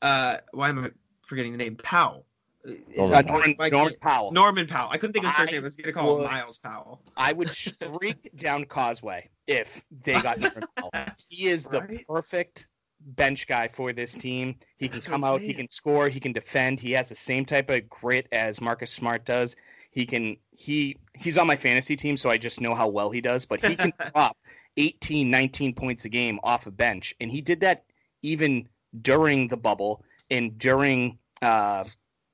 [0.00, 0.90] uh why am I
[1.28, 2.24] forgetting the name Powell
[2.64, 3.22] Norman Uh, Powell.
[3.32, 4.32] Norman, Mike- Norman Powell.
[4.32, 4.88] Norman Powell.
[4.90, 5.62] I couldn't think of his first I name.
[5.62, 7.00] Let's get a call would- Miles Powell.
[7.16, 10.90] I would streak down Causeway if they got Norman Powell.
[11.28, 12.06] He is the Right?
[12.08, 12.66] perfect
[13.00, 14.56] bench guy for this team.
[14.76, 16.80] He can That's come I'm out, he can score, he can defend.
[16.80, 19.54] He has the same type of grit as Marcus Smart does.
[19.92, 23.20] He can he he's on my fantasy team, so I just know how well he
[23.20, 24.36] does, but he can drop
[24.76, 27.14] 18, 19 points a game off a bench.
[27.20, 27.84] And he did that
[28.22, 28.68] even
[29.00, 31.84] during the bubble and during uh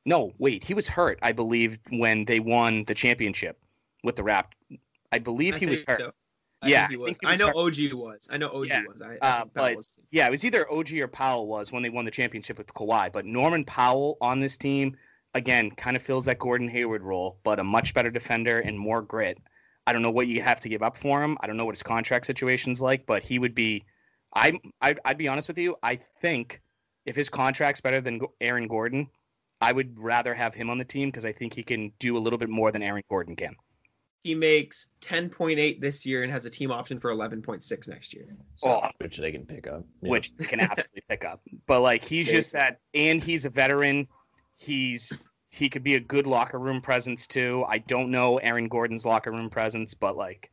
[0.06, 3.58] no, wait, he was hurt, I believe, when they won the championship
[4.02, 4.54] with the Rap.
[5.12, 5.98] I believe I he was hurt.
[6.00, 6.12] so.
[6.60, 7.08] I Yeah, think he I was.
[7.08, 7.56] think he I know hurt.
[7.56, 8.28] OG was.
[8.30, 9.00] I know OG Yeah, was.
[9.00, 9.98] I, I uh, but- was.
[10.10, 13.10] Yeah, it was either OG or Powell was when they won the championship with Kawhi.
[13.12, 14.94] But Norman Powell on this team,
[15.34, 19.00] again, kind of fills that Gordon Hayward role, but a much better defender and more
[19.00, 19.38] grit.
[19.86, 21.36] I don't know what you have to give up for him.
[21.40, 23.84] I don't know what his contract situation's like, but he would be.
[24.34, 25.76] I I'd, I'd be honest with you.
[25.82, 26.60] I think
[27.06, 29.08] if his contract's better than Aaron Gordon,
[29.60, 32.20] I would rather have him on the team because I think he can do a
[32.20, 33.54] little bit more than Aaron Gordon can.
[34.22, 38.36] He makes 10.8 this year and has a team option for 11.6 next year.
[38.56, 39.84] So, Oh, which they can pick up.
[40.00, 40.10] Yeah.
[40.10, 41.42] which they can absolutely pick up.
[41.66, 44.08] But like he's just that, and he's a veteran.
[44.56, 45.12] He's
[45.50, 47.64] he could be a good locker room presence too.
[47.68, 50.50] I don't know Aaron Gordon's locker room presence, but like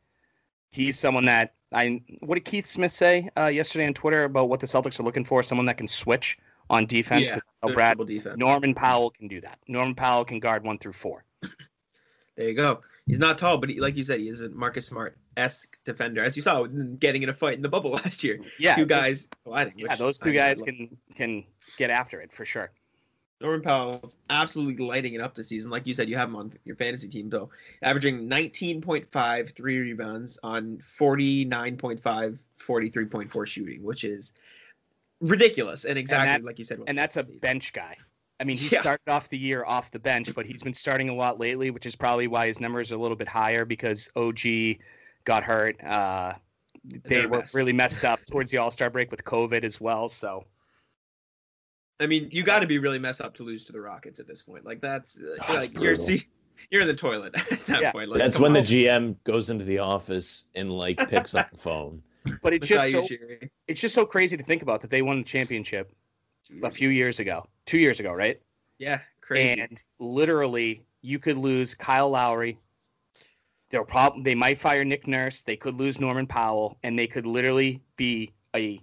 [0.70, 2.00] he's someone that I.
[2.20, 5.24] What did Keith Smith say uh, yesterday on Twitter about what the Celtics are looking
[5.24, 5.42] for?
[5.42, 6.38] Someone that can switch
[6.70, 7.28] on defense.
[7.28, 8.38] yeah, oh, Brad defense.
[8.38, 9.58] Norman Powell can do that.
[9.68, 11.24] Norman Powell can guard one through four.
[12.34, 12.80] There you go.
[13.06, 16.22] He's not tall, but he, like you said, he is a Marcus Smart esque defender,
[16.22, 18.40] as you saw getting in a fight in the bubble last year.
[18.58, 19.74] Yeah, two guys colliding.
[19.76, 21.44] Yeah, those two guys can can
[21.76, 22.70] get after it for sure.
[23.42, 25.70] Norman Powell's absolutely lighting it up this season.
[25.70, 27.50] Like you said, you have him on your fantasy team, though,
[27.82, 34.32] averaging 19.5 three rebounds on 49.5, 43.4 shooting, which is
[35.20, 35.84] ridiculous.
[35.84, 36.80] And exactly that- like you said.
[36.86, 37.40] and that's a need.
[37.40, 37.96] bench guy.
[38.40, 38.80] I mean, he Yeah.
[38.80, 41.86] started off the year off the bench, but he's been starting a lot lately, which
[41.86, 44.78] is probably why his numbers are a little bit higher because OG
[45.24, 45.82] got hurt.
[45.84, 46.34] Uh,
[47.04, 47.54] they were mess.
[47.54, 50.08] really messed up towards the All Star break with COVID as well.
[50.08, 50.44] So
[52.02, 54.26] I mean, you got to be really messed up to lose to the Rockets at
[54.26, 54.64] this point.
[54.64, 56.26] Like that's uh, That's like you're see,
[56.70, 57.92] you're in the toilet at that Yeah.
[57.92, 58.08] point.
[58.08, 58.60] Like, That's come when the.
[58.60, 62.02] GM goes into the office and like picks up the phone.
[62.42, 63.04] but it's just so,
[63.68, 65.92] it's just so crazy to think about that they won the championship
[66.62, 68.40] a few years ago, two years ago, right?
[68.78, 69.60] Yeah, crazy.
[69.60, 72.58] And literally, you could lose Kyle Lowry.
[73.70, 75.42] They'll prob- they might fire Nick Nurse.
[75.42, 78.80] They could lose Norman Powell, and they could literally be a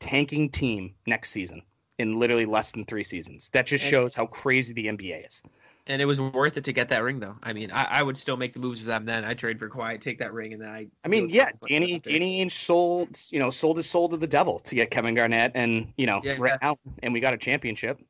[0.00, 1.62] tanking team next season
[1.98, 3.50] in literally less than three seasons.
[3.50, 5.42] That just shows how crazy the NBA is.
[5.86, 7.36] And it was worth it to get that ring, though.
[7.42, 9.24] I mean, I, I would still make the moves for them then.
[9.24, 10.86] I trade for Kawhi, take that ring, and then I.
[11.04, 11.98] I mean, yeah, Danny.
[11.98, 15.52] Danny Ainge sold you know sold his soul to the devil to get Kevin Garnett,
[15.54, 16.68] and you know Yeah, right yeah.
[16.68, 18.00] now, and we got a championship.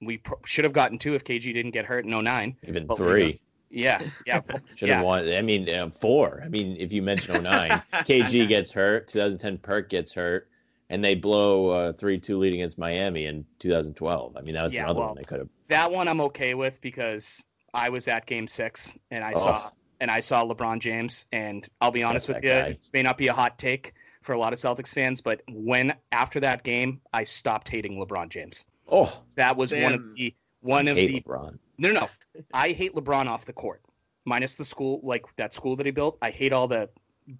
[0.00, 2.56] We pro- should have gotten two if KG didn't get hurt in 09.
[2.66, 3.40] Even But we three.
[3.70, 4.40] Yeah, yeah,
[4.76, 4.96] Should yeah.
[4.96, 5.28] have won.
[5.28, 6.40] I mean, uh, four.
[6.42, 9.08] I mean, if you mention 09, KG gets hurt.
[9.08, 10.48] 2010, Perk gets hurt,
[10.90, 14.36] and they blow uh, a three-two lead against Miami in 2012.
[14.36, 15.48] I mean, that was Yeah, another well, one they could have.
[15.68, 19.40] that one I'm okay with because I was at Game Six and I Oh.
[19.40, 19.70] saw
[20.00, 21.26] and I saw LeBron James.
[21.32, 22.72] And I'll be honest Love with you, guy.
[22.74, 25.92] this may not be a hot take for a lot of Celtics fans, but when
[26.12, 28.64] after that game, I stopped hating LeBron James.
[28.90, 31.58] Oh, That was one of the one of hate the LeBron.
[31.78, 32.08] no, no, no.
[32.54, 33.82] I hate LeBron off the court,
[34.24, 36.16] minus the school, like that school that he built.
[36.22, 36.88] I hate all the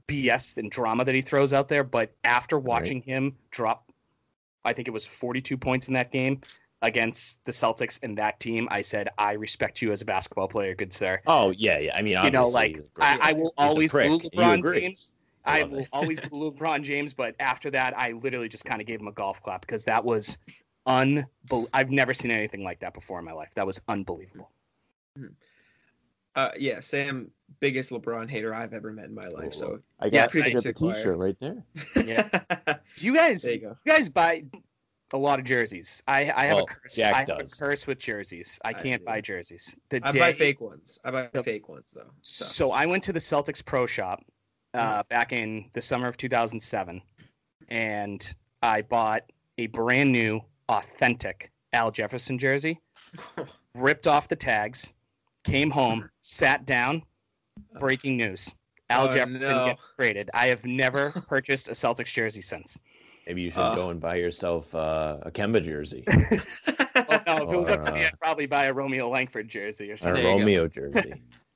[0.07, 1.85] BS and drama that he throws out there.
[1.85, 3.91] But after watching him drop,
[4.65, 6.41] I think it was 42 points in that game
[6.83, 10.75] against the Celtics and that team, I said, I respect you as a basketball player,
[10.75, 11.21] good sir.
[11.27, 11.97] Oh yeah, yeah.
[11.97, 14.09] I mean, You know, like he's great I, I will He's always prick.
[14.09, 14.75] boo You LeBron.
[14.81, 15.13] James.
[15.45, 15.89] I love will it.
[15.93, 19.13] always boo LeBron James, but after that, I literally just kind of gave him a
[19.13, 20.39] golf clap because that was
[20.87, 21.69] unbelievable.
[21.73, 23.51] I've never seen anything like that before in my life.
[23.55, 24.51] That was unbelievable.
[25.17, 25.27] Hmm.
[26.39, 29.53] Uh, yeah, Sam, biggest LeBron hater I've ever met in my life.
[29.53, 31.65] So I Yeah, got yeah, I got the T-shirt right there.
[32.05, 32.77] Yeah.
[32.97, 33.77] You guys, there you go.
[33.85, 34.45] you guys buy
[35.13, 36.03] a lot of jerseys?
[36.09, 36.95] I, I have Well, a curse.
[36.97, 37.53] Jack I have does.
[37.53, 38.59] a curse with jerseys.
[38.65, 39.07] I I can't do.
[39.07, 39.75] buy jerseys.
[39.89, 40.99] The I day, buy fake ones.
[41.05, 42.11] I buy The- fake ones though.
[42.23, 44.25] So, So I went to the Celtics Pro Shop
[44.75, 45.09] uh, Mm.
[45.09, 47.01] back in the summer of 2007,
[47.69, 49.23] and I bought
[49.59, 52.81] a brand new, authentic Al Jefferson jersey.
[53.75, 54.93] ripped off the tags,
[55.49, 57.03] came home, sat down.
[57.81, 58.55] Breaking news:
[58.89, 59.65] Al Oh, Jefferson no.
[59.67, 60.31] gets traded.
[60.33, 62.79] I have never purchased a Celtics jersey since.
[63.27, 63.75] Maybe you should Uh.
[63.75, 67.93] go and buy yourself uh, a Kemba jersey Well, no, if it was up to
[67.93, 70.25] me, uh, I'd probably buy a Romeo Langford jersey or something.
[70.25, 70.39] a something.
[70.39, 70.45] Go.
[70.45, 71.15] Romeo jersey.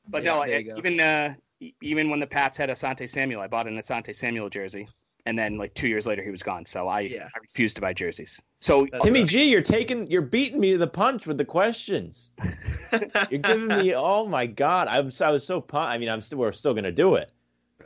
[0.08, 1.34] But Yeah, no, I, even uh,
[1.80, 4.86] even when the Pats had Asante Samuel, I bought an Asante Samuel jersey.
[5.26, 6.64] And then like two years later he was gone.
[6.66, 7.28] So I Yeah.
[7.34, 8.40] I refused to buy jerseys.
[8.60, 9.28] So That's Timmy right.
[9.28, 12.30] G, you're taking, you're beating me to the punch with the questions.
[13.30, 15.90] You're giving me, oh my god, I'm so, I was so pumped.
[15.90, 17.32] I mean, I'm still, we're still gonna do it,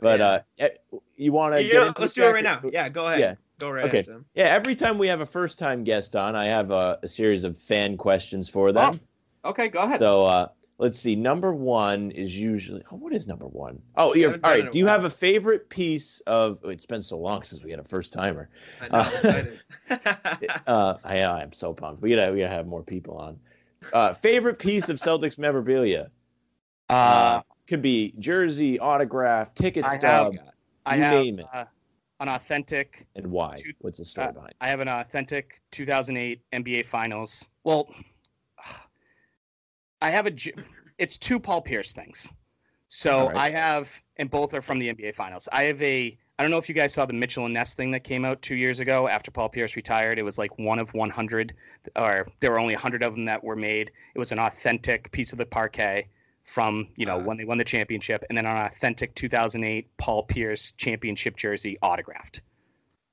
[0.01, 0.27] but Yeah.
[0.27, 0.69] uh, eh,
[1.15, 1.63] you want to?
[1.63, 2.61] Yeah, let's do it right now.
[2.71, 3.19] Yeah, go ahead.
[3.21, 3.35] Yeah.
[3.59, 3.99] Go right Okay.
[3.99, 7.07] ahead, Yeah, every time we have a first time guest on, I have a, a
[7.07, 8.99] series of fan questions for them.
[9.45, 9.97] okay, go ahead.
[9.97, 11.15] So uh, let's see.
[11.15, 12.83] Number one is usually.
[12.91, 13.81] Oh, what is number one?
[13.95, 14.69] Oh, We you're, haven't all done it in right.
[14.69, 16.59] a Do you have a favorite piece of?
[16.63, 18.49] oh, It's been so long since we had a first timer.
[18.81, 18.99] I know.
[18.99, 19.59] I'm excited.
[20.67, 22.01] Uh, I, I am so pumped.
[22.01, 23.39] We gotta we gotta have more people on.
[23.93, 26.09] Uh, favorite piece of Celtics memorabilia
[26.89, 30.33] uh, could be jersey, autograph, ticket I have- stub,
[30.85, 31.45] I you have name it.
[31.53, 31.65] Uh,
[32.19, 33.55] an authentic and why.
[33.57, 34.53] two- What's the story uh, behind?
[34.59, 37.47] I have an authentic 2008 NBA Finals.
[37.63, 37.87] Well,
[40.01, 40.31] I have a.
[40.31, 40.53] j-
[40.97, 42.29] It's two Paul Pierce things.
[42.87, 43.37] So All right.
[43.37, 45.47] I have, and both are from the NBA Finals.
[45.51, 46.17] I have a.
[46.39, 48.41] I don't know if you guys saw the Mitchell and Ness thing that came out
[48.43, 50.19] two years ago after Paul Pierce retired.
[50.19, 51.53] It was like one of 100,
[51.95, 53.91] or there were only 100 of them that were made.
[54.15, 56.07] It was an authentic piece of the parquet
[56.43, 57.23] from you know Wow.
[57.25, 62.41] when they won the championship, and then an authentic 2008 Paul Pierce championship jersey autographed.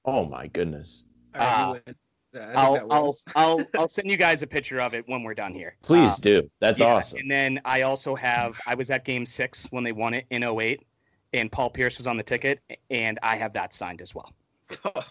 [0.05, 1.07] Oh my goodness!
[1.35, 1.95] All right, you Uh, win.
[2.35, 3.17] Yeah, I think I'll I'll.
[3.37, 5.77] I'll I'll send you guys a picture of it when we're done here.
[5.83, 6.51] Please Uh, do.
[6.61, 7.21] That's yeah, awesome.
[7.21, 10.43] And then I also have I was at game six when they won it in
[10.43, 10.83] 08,
[11.33, 12.61] and Paul Pierce was on the ticket,
[12.91, 14.33] and I have that signed as well.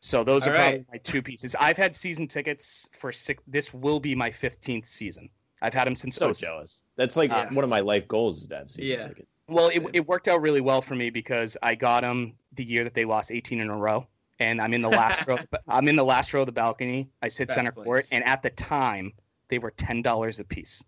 [0.00, 1.56] So those All are probably my two pieces.
[1.58, 3.42] I've had season tickets for six.
[3.46, 5.30] This will be my 15th season.
[5.62, 6.40] I've had them since so 06.
[6.46, 6.84] jealous.
[6.96, 9.08] That's like Uh, one of my life goals is to have season Yeah.
[9.08, 9.40] tickets.
[9.48, 12.84] Well, it, it worked out really well for me because I got them the year
[12.84, 14.06] that they lost 18 in a row,
[14.40, 15.38] and I'm in the last row.
[15.68, 17.08] I'm in the last row of the balcony.
[17.22, 19.12] I sit Best center court, and at the time
[19.48, 20.82] they were ten dollars a piece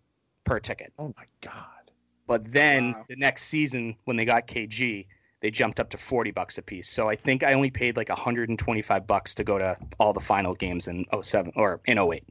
[0.44, 0.92] per ticket.
[0.98, 1.90] Oh my god!
[2.26, 3.04] But then Wow.
[3.08, 5.06] the next season, when they got KG,
[5.40, 6.88] they jumped up to 40 bucks a piece.
[6.88, 10.54] So I think I only paid like 125 bucks to go to all the final
[10.54, 12.24] games in 07 or in 08.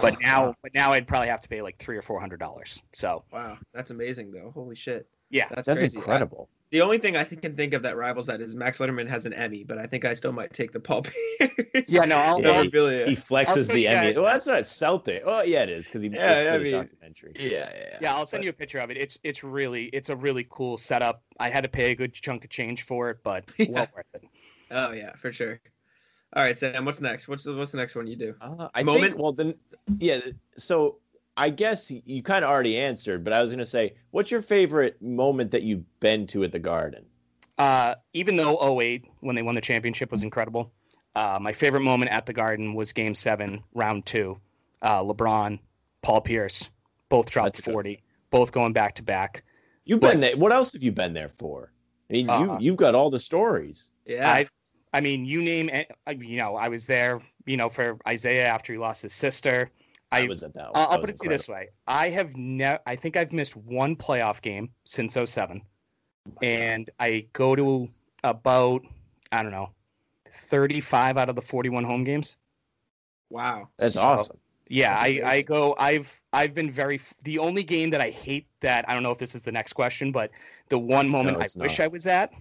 [0.00, 2.80] But now, but now I'd probably have to pay like three or four hundred dollars.
[2.94, 4.50] So Wow, that's amazing though.
[4.54, 5.06] Holy shit.
[5.30, 5.98] yeah, That's, That's crazy.
[5.98, 6.48] incredible.
[6.50, 9.06] I- the only thing I think, can think of that rivals that is Max Letterman
[9.06, 11.02] has an Emmy, but I think I still might take the Paul
[11.38, 11.84] Pierce.
[11.86, 12.04] yeah.
[12.04, 12.70] No, I'll, Yeah, I'll- He
[13.14, 14.08] flexes send the you Emmy.
[14.08, 15.22] guys- Well, that's not Celtic.
[15.24, 17.32] Oh yeah, it is because he Yeah, it's I the mean- documentary.
[17.38, 17.98] yeah, yeah, yeah.
[18.00, 18.96] yeah, I'll send you a picture of it.
[18.96, 21.22] It's it's really it's a really cool setup.
[21.38, 23.66] I had to pay a good chunk of change for it, but Yeah.
[23.70, 24.24] well worth it.
[24.70, 25.60] Oh yeah, for sure.
[26.34, 26.86] All right, Sam.
[26.86, 27.28] What's next?
[27.28, 28.34] What's the what's the next one you do?
[28.40, 29.04] Uh, I Moment?
[29.12, 29.18] think.
[29.18, 29.54] Well, then,
[29.98, 30.20] yeah.
[30.56, 30.96] So
[31.36, 34.42] I guess you, you kind of already answered, but I was gonna say, what's your
[34.42, 37.04] favorite moment that you've been to at the Garden?
[37.58, 40.72] Uh, even though 08, when they won the championship, was incredible,
[41.14, 44.38] uh, my favorite moment at the Garden was Game Seven, Round Two.
[44.80, 45.58] Uh, LeBron,
[46.02, 46.68] Paul Pierce,
[47.08, 49.44] both dropped That's a good 40, both going back to back.
[49.84, 50.12] You've What?
[50.12, 50.36] been there.
[50.36, 51.72] What else have you been there for?
[52.10, 53.90] I mean, Uh, you you've got all the stories.
[54.06, 54.30] Yeah.
[54.30, 54.46] I,
[54.92, 55.90] I mean, you name it.
[56.18, 57.20] You know, I was there.
[57.46, 59.70] You know, for Isaiah after he lost his sister.
[60.12, 60.66] I, I was at that.
[60.66, 62.78] I'll, that I'll put it to you this way: I have never.
[62.86, 65.60] I think I've missed one playoff game since 07.
[66.42, 67.88] and I go to
[68.22, 68.82] about
[69.32, 69.70] I don't know,
[70.30, 72.36] 35 out of the 41 home games.
[73.30, 73.68] wow.
[73.78, 74.36] That's So- awesome.
[74.68, 75.74] Yeah, That's I, I go.
[75.78, 76.98] I've I've been very.
[77.24, 79.74] The only game that I hate that I don't know if this is the next
[79.74, 80.30] question, but
[80.70, 81.78] the one moment I it's wish.
[81.78, 82.32] I was at,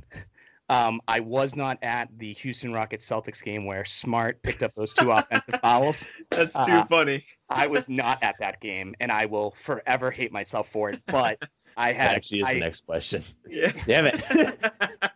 [0.69, 4.93] um, I was not at the Houston Rockets Celtics game where Smart picked up those
[4.93, 6.07] two offensive fouls.
[6.29, 7.25] That's too Uh, funny.
[7.51, 11.01] I was not at that game, and I will forever hate myself for it.
[11.07, 11.37] But
[11.77, 13.23] I That had actually is I, the next question.
[13.49, 13.71] Yeah.
[13.85, 14.23] Damn it.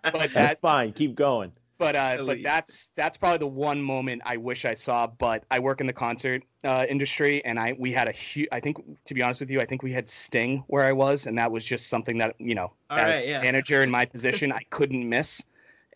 [0.03, 0.93] but That's fine.
[0.93, 1.51] Keep going.
[1.77, 5.07] but uh, but that's that's probably the one moment I wish I saw.
[5.07, 8.47] But I work in the concert uh, industry, and I we had a huge.
[8.51, 11.27] I think to be honest with you, I think we had Sting where I was,
[11.27, 13.41] and that was just something that you know, All as right, yeah.
[13.41, 15.43] manager in my position, I couldn't miss.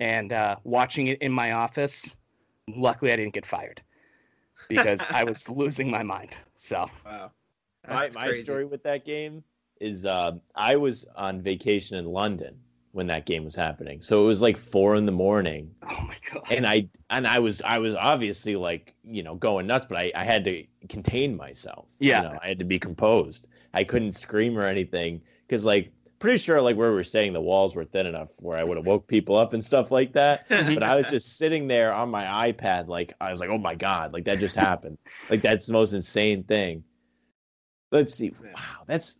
[0.02, 2.16] And uh, watching it in my office,
[2.68, 3.82] luckily I didn't get fired
[4.70, 6.38] because I was losing my mind.
[6.56, 7.32] So Wow.
[7.88, 8.44] my my crazy.
[8.44, 9.44] story with that game
[9.82, 12.60] is uh, I was on vacation in London
[12.92, 14.02] when that game was happening.
[14.02, 17.40] So it was like four in the morning, oh my god, and I and I
[17.40, 21.36] was I was obviously like you know going nuts, but I I had to contain
[21.38, 21.88] myself.
[22.00, 22.24] Yeah.
[22.24, 23.48] you know, I had to be composed.
[23.74, 27.42] I couldn't scream or anything because like pretty sure like where we were staying, the
[27.42, 30.46] walls were thin enough where I would have woke people up and stuff like that.
[30.50, 33.76] but I was just sitting there on my iPad, like I was like, oh my
[33.76, 34.98] god, like that just happened.
[35.30, 36.84] like that's the most insane thing.
[37.92, 38.32] Let's see.
[38.54, 39.20] Wow, that's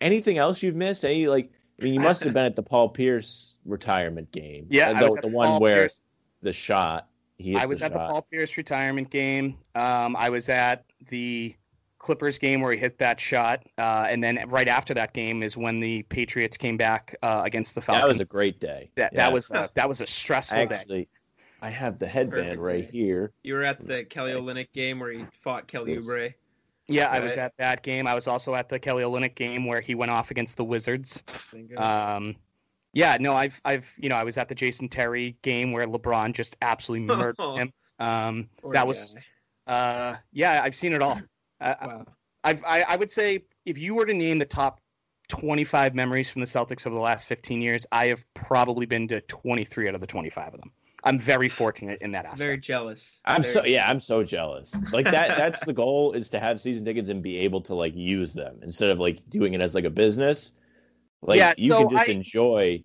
[0.00, 1.04] anything else you've missed?
[1.04, 4.66] Any like I mean, you must have been at the Paul Pierce retirement game.
[4.70, 6.02] yeah, Uh, I the, was at the the one Paul where Pierce-
[6.42, 7.08] the shot.
[7.36, 7.98] He I was the at the.
[7.98, 9.56] Paul Pierce retirement game.
[9.76, 11.54] Um, I was at the
[11.98, 15.56] Clippers game where he hit that shot, uh, and then right after that game is
[15.56, 18.02] when the Patriots came back uh, against the Falcons.
[18.02, 18.90] That was a great day.
[18.96, 19.18] that, Yeah.
[19.26, 20.74] that was a, that was a stressful day.
[20.74, 21.08] actually.
[21.60, 22.98] I have the headband Perfect right day.
[22.98, 23.32] here.
[23.42, 26.06] You were at the Kelly Olynyk game where he fought Kelly Yes.
[26.06, 26.32] Oubre.
[26.86, 28.06] Yeah, I was at that game.
[28.06, 31.22] I was also at the Kelly Olynyk game where he went off against the Wizards.
[31.76, 32.36] Um,
[32.94, 36.32] yeah, no, I've I've you know I was at the Jason Terry game where LeBron
[36.32, 37.72] just absolutely murdered him.
[37.98, 39.18] Um, that was
[39.66, 41.20] uh, yeah, I've seen it all.
[41.60, 42.04] I, I- wow.
[42.44, 44.80] I've, I I would say if you were to name the top
[45.28, 49.20] 25 memories from the Celtics over the last 15 years, I have probably been to
[49.22, 50.70] 23 out of the 25 of them.
[51.04, 52.40] I'm very fortunate in that aspect.
[52.40, 53.20] Very jealous.
[53.24, 54.74] I'm Very so yeah, I'm so jealous.
[54.92, 57.94] Like that that's the goal is to have season tickets and be able to like
[57.94, 60.52] use them instead of like doing it as like a business.
[61.22, 62.82] Like Yeah, you so can just I- enjoy,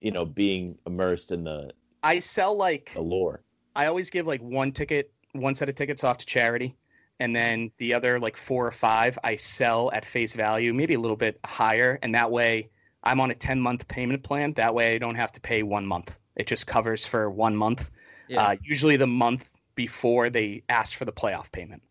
[0.00, 1.72] you know, being immersed in the,
[2.04, 3.42] I sell like the lore.
[3.74, 6.76] I always give like one ticket, one set of tickets off to charity,
[7.20, 11.00] and then the other like four or five I sell at face value, maybe a
[11.00, 12.68] little bit higher, and that way
[13.04, 14.52] I'm on a 10 month payment plan.
[14.54, 16.18] That way I don't have to pay one month.
[16.36, 17.90] It just covers for one month.
[18.28, 18.42] Yeah.
[18.42, 21.82] Uh, usually the month before they ask for the playoff payment.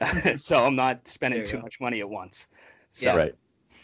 [0.36, 1.62] so I'm not spending too go.
[1.62, 2.48] much money at once.
[2.92, 3.16] So Yeah.
[3.16, 3.34] Right.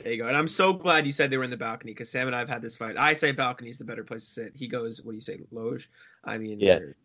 [0.03, 0.29] There you go.
[0.29, 2.39] And I'm so glad you said they were in the balcony because Sam and I
[2.39, 2.97] have had this fight.
[2.99, 4.53] I say balcony is the better place to sit.
[4.55, 5.91] He goes, what do you say, loge?
[6.25, 6.79] I mean, Yeah.
[6.79, 6.97] they're-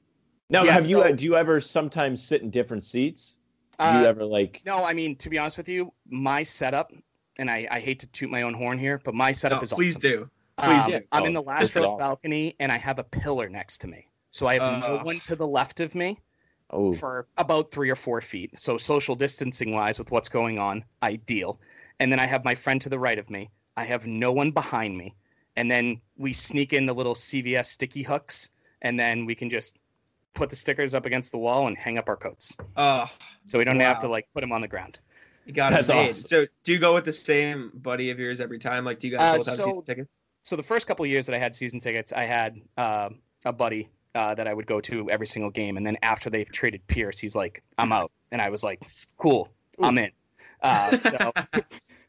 [0.49, 3.37] Now Yeah, have you so- do you ever sometimes sit in different seats?
[3.81, 6.91] Do uh, you ever like no, I mean to be honest with you, my setup,
[7.37, 9.73] and I, I hate to toot my own horn here, but my setup No, is
[9.73, 10.01] please awesome.
[10.01, 10.29] do.
[10.57, 11.01] Please Um, do.
[11.11, 11.97] I'm Oh, in the last row awesome.
[11.97, 15.03] balcony, and I have a pillar next to me, so I have no Uh.
[15.03, 16.19] one to the left of me
[16.69, 18.51] oh for about three or four feet.
[18.59, 21.59] So social distancing wise, with what's going on, ideal.
[21.99, 23.49] And then I have my friend to the right of me.
[23.77, 25.15] I have no one behind me,
[25.55, 28.49] and then we sneak in the little CVS sticky hooks,
[28.83, 29.79] and then we can just
[30.33, 33.05] put the stickers up against the wall and hang up our coats, Oh,
[33.45, 34.99] so we don't have to like put them on the ground.
[35.45, 36.13] you got it awesome.
[36.13, 38.85] So, do you go with the same buddy of yours every time?
[38.85, 40.09] Like, do you Uh, guys both have so- season tickets?
[40.43, 43.09] so the first couple of years that I had season tickets, I had uh,
[43.45, 46.43] a buddy uh, that I would go to every single game, and then after they
[46.45, 48.81] traded Pierce, he's like, "I'm out," and I was like,
[49.17, 49.47] "Cool,
[49.79, 50.11] I'm in."
[50.63, 51.31] Uh, so,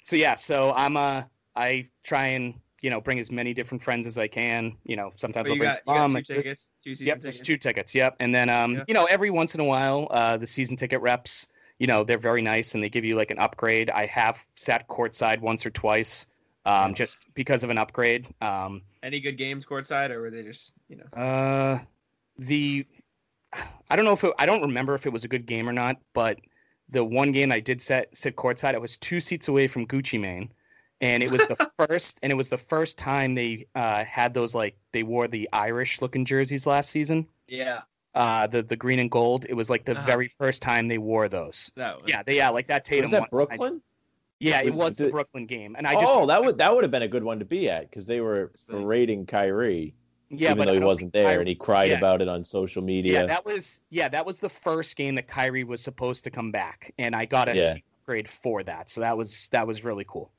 [0.04, 1.22] so yeah, so I'm uh,
[1.56, 4.76] I try and you know bring as many different friends as I can.
[4.84, 6.70] You know, sometimes Oh, I'll you bring got, you got two tickets?
[6.82, 7.46] Two season Yep, there's tickets?
[7.48, 7.94] two tickets.
[7.94, 8.84] Yep, and then um, Yeah.
[8.86, 11.46] you know, every once in a while, uh, the season ticket reps,
[11.78, 13.90] you know, they're very nice and they give you like an upgrade.
[13.90, 16.26] I have sat courtside once or twice,
[16.66, 16.94] um, Yeah.
[16.94, 18.26] just because of an upgrade.
[18.40, 21.06] Um, Any good games courtside, or were they just, you know?
[21.20, 21.78] uh,
[22.38, 22.86] the
[23.90, 25.72] I don't know if it, I don't remember if it was a good game or
[25.72, 26.38] not, but
[26.88, 30.18] the one game I did set sit courtside, I was two seats away from Gucci
[30.20, 30.52] Mane,
[31.02, 34.54] and it was the first and it was the first time they uh, had those
[34.54, 37.82] like they wore the Irish looking jerseys last season Yeah,
[38.14, 40.06] uh the the green and gold it was like the Uh-huh.
[40.06, 42.08] very first time they wore those that one.
[42.08, 43.26] yeah they yeah like that Tatum was that one.
[43.26, 43.82] I- Brooklyn?
[44.40, 46.74] yeah it Was- was the did- Brooklyn game and I just oh, that would that
[46.74, 49.26] would have been a good one to be at because they were It's like- berating
[49.26, 49.94] Kyrie,
[50.30, 51.98] yeah even though he wasn't there Kyrie- and he cried yeah.
[51.98, 53.12] about it on social media.
[53.20, 56.50] yeah that was yeah that was the first game that Kyrie was supposed to come
[56.52, 57.72] back and I got a Yeah.
[57.74, 60.30] seat upgrade for that so that was that was really cool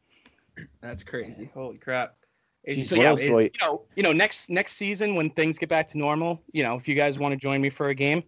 [0.82, 1.49] That's crazy.
[1.54, 2.16] Holy crap.
[2.64, 5.68] It's Jeez, so yeah, it- you know you know next next season when things get
[5.68, 8.24] back to normal you know if you guys want to join me for a game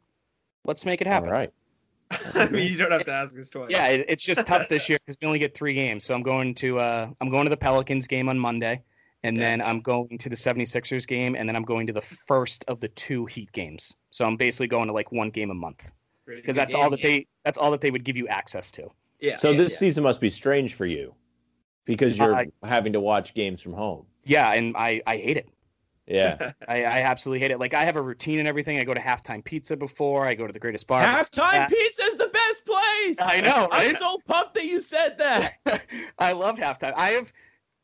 [0.65, 1.53] let's make it happen right.
[2.35, 3.71] I mean, you don't have to ask us twice.
[3.71, 6.05] Yeah, it, it's just tough this year because we only get three games.
[6.05, 8.83] So I'm going to uh, I'm going to the Pelicans game on Monday,
[9.23, 9.41] and Yeah.
[9.43, 12.79] then I'm going to the 76ers game, and then I'm going to the first of
[12.79, 13.95] the two Heat games.
[14.11, 15.91] So I'm basically going to like one game a month
[16.27, 16.91] because good that's all game.
[16.91, 18.87] that they that's all that they would give you access to.
[19.19, 19.37] Yeah.
[19.37, 19.77] So yeah, this yeah.
[19.79, 21.15] season must be strange for you
[21.85, 24.05] because you're Uh, having to watch games from home.
[24.23, 25.49] Yeah, and I I hate it.
[26.07, 26.51] Yeah.
[26.67, 27.59] I, I absolutely hate it.
[27.59, 28.79] Like I have a routine and everything.
[28.79, 30.27] I go to halftime pizza before.
[30.27, 31.01] I go to the greatest bar.
[31.01, 31.67] Halftime Yeah.
[31.67, 33.17] pizza is the best place.
[33.19, 35.53] I know, I'm so pumped that you said that.
[36.19, 36.93] I love halftime.
[36.95, 37.33] I have,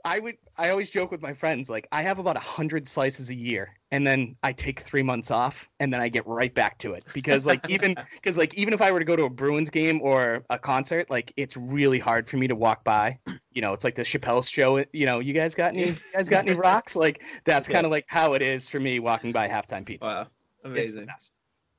[0.05, 3.29] I would, I always joke with my friends like I have about a hundred slices
[3.29, 6.77] a year, and then I take three months off, and then I get right back
[6.79, 9.29] to it because like even because like even if I were to go to a
[9.29, 13.19] Bruins game or a concert, like it's really hard for me to walk by.
[13.53, 14.83] You know, it's like the Chappelle show.
[14.93, 16.95] You know, you guys got any, you guys got any rocks?
[16.95, 17.73] Like that's Yeah.
[17.73, 20.07] kind of like how it is for me walking by halftime pizza.
[20.07, 20.27] Wow.
[20.63, 21.07] Amazing.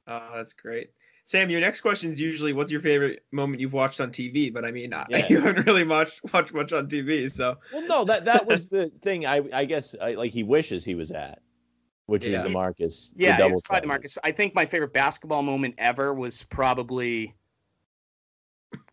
[0.07, 0.91] Oh, that's great.
[1.25, 4.53] Sam, your next question is usually what's your favorite moment you've watched on TV?
[4.53, 5.27] But I mean, I- Yeah.
[5.29, 8.91] you haven't really watched watched much on TV, so well, no, that that was the
[9.03, 9.25] thing.
[9.25, 11.39] I I guess I, like he wishes he was at,
[12.07, 12.39] which Yeah.
[12.39, 13.12] is the Marcus.
[13.16, 13.89] Yeah, the double it's probably tennis.
[13.89, 14.18] Marcus.
[14.25, 17.35] I think my favorite basketball moment ever was probably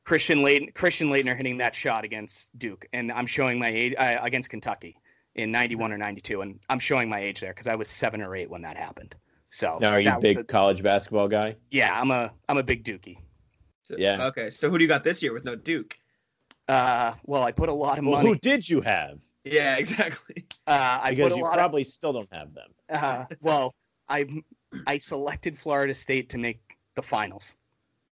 [0.10, 4.18] Christian Leighton, Christian Laettner hitting that shot against Duke, and I'm showing my age uh,
[4.24, 4.98] against Kentucky
[5.36, 8.36] in '91 or '92, and I'm showing my age there because I was seven or
[8.36, 9.14] eight when that happened.
[9.50, 11.58] So Now, are you that a big college basketball guy?
[11.70, 13.18] yeah, I'm a I'm a big Dookie.
[13.84, 14.26] So- Yeah.
[14.30, 14.50] Okay.
[14.50, 15.96] So who do you got this year with no Duke?
[16.68, 18.30] Uh, well, I put a lot of Well, money.
[18.30, 19.24] who did you have?
[19.44, 20.48] Yeah, exactly.
[20.66, 22.70] Uh, I Because put a you lot probably still don't have them.
[22.90, 23.76] Uh, well,
[24.08, 24.26] I
[24.88, 26.60] I selected Florida State to make
[26.96, 27.56] the finals,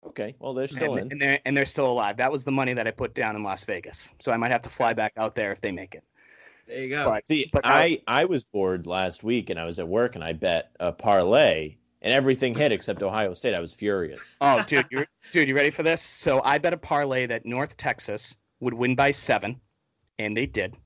[0.07, 1.13] Okay, well they're still and, in.
[1.13, 2.17] and they're and they're still alive.
[2.17, 4.63] That was the money that I put down in Las Vegas, so I might have
[4.63, 6.03] to fly back out there if they make it.
[6.67, 7.05] There you go.
[7.05, 10.25] But See, but I I was bored last week and I was at work and
[10.25, 13.55] I bet a parlay and everything hit except Ohio State.
[13.55, 14.37] I was furious.
[14.41, 16.01] Oh, dude, you dude, you ready for this?
[16.01, 19.61] So I bet a parlay that North Texas would win by seven,
[20.19, 20.77] and they did.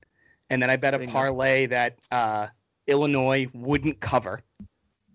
[0.49, 2.47] And then I bet a parlay that uh,
[2.87, 4.41] Illinois wouldn't cover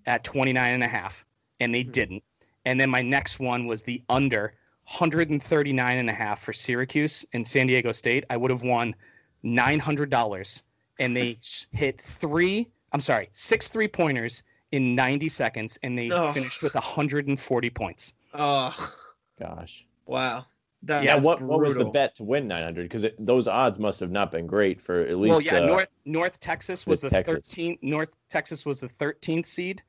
[0.06, 1.24] at 29 and a half,
[1.60, 1.92] and they Mhm.
[1.92, 2.24] didn't.
[2.64, 4.54] And then my next one was the under
[4.84, 8.24] 139 and a half for Syracuse and San Diego State.
[8.30, 8.94] I would have won
[9.44, 10.62] $900,
[10.98, 11.38] and they
[11.72, 14.42] hit three, I'm sorry, six three pointers
[14.72, 16.32] in 90 seconds, and they Oh.
[16.32, 18.14] finished with 140 points.
[18.34, 18.92] Oh,
[19.38, 19.86] Gosh.
[20.06, 20.44] wow.
[20.82, 22.84] That, Yeah, that's what what was the bet to win 900?
[22.88, 25.30] Because those odds must have not been great for at least.
[25.30, 27.36] well, yeah, uh, North North Texas was the Texas.
[27.54, 27.78] 13th.
[27.82, 29.82] North Texas was the 13th seed.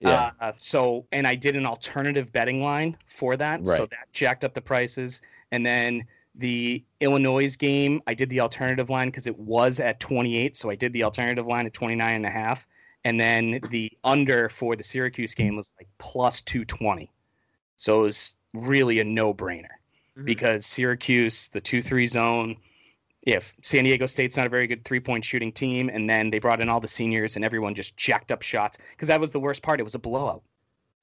[0.00, 0.30] Yeah.
[0.40, 3.76] Uh, so, and I did an alternative betting line for that, Right.
[3.76, 5.22] so that jacked up the prices.
[5.52, 10.56] And then the Illinois game, I did the alternative line because it was at 28,
[10.56, 12.66] so I did the alternative line at 29 and a half.
[13.04, 17.10] And then the under for the Syracuse game was like plus 220.
[17.76, 19.68] So it was really a no-brainer
[20.16, 20.24] Mhm.
[20.24, 22.56] because Syracuse, the two-three zone.
[23.26, 26.60] If San Diego State's not a very good three-point shooting team, and then they brought
[26.60, 29.62] in all the seniors and everyone just jacked up shots because that was the worst
[29.62, 29.80] part.
[29.80, 30.42] It was a blowout.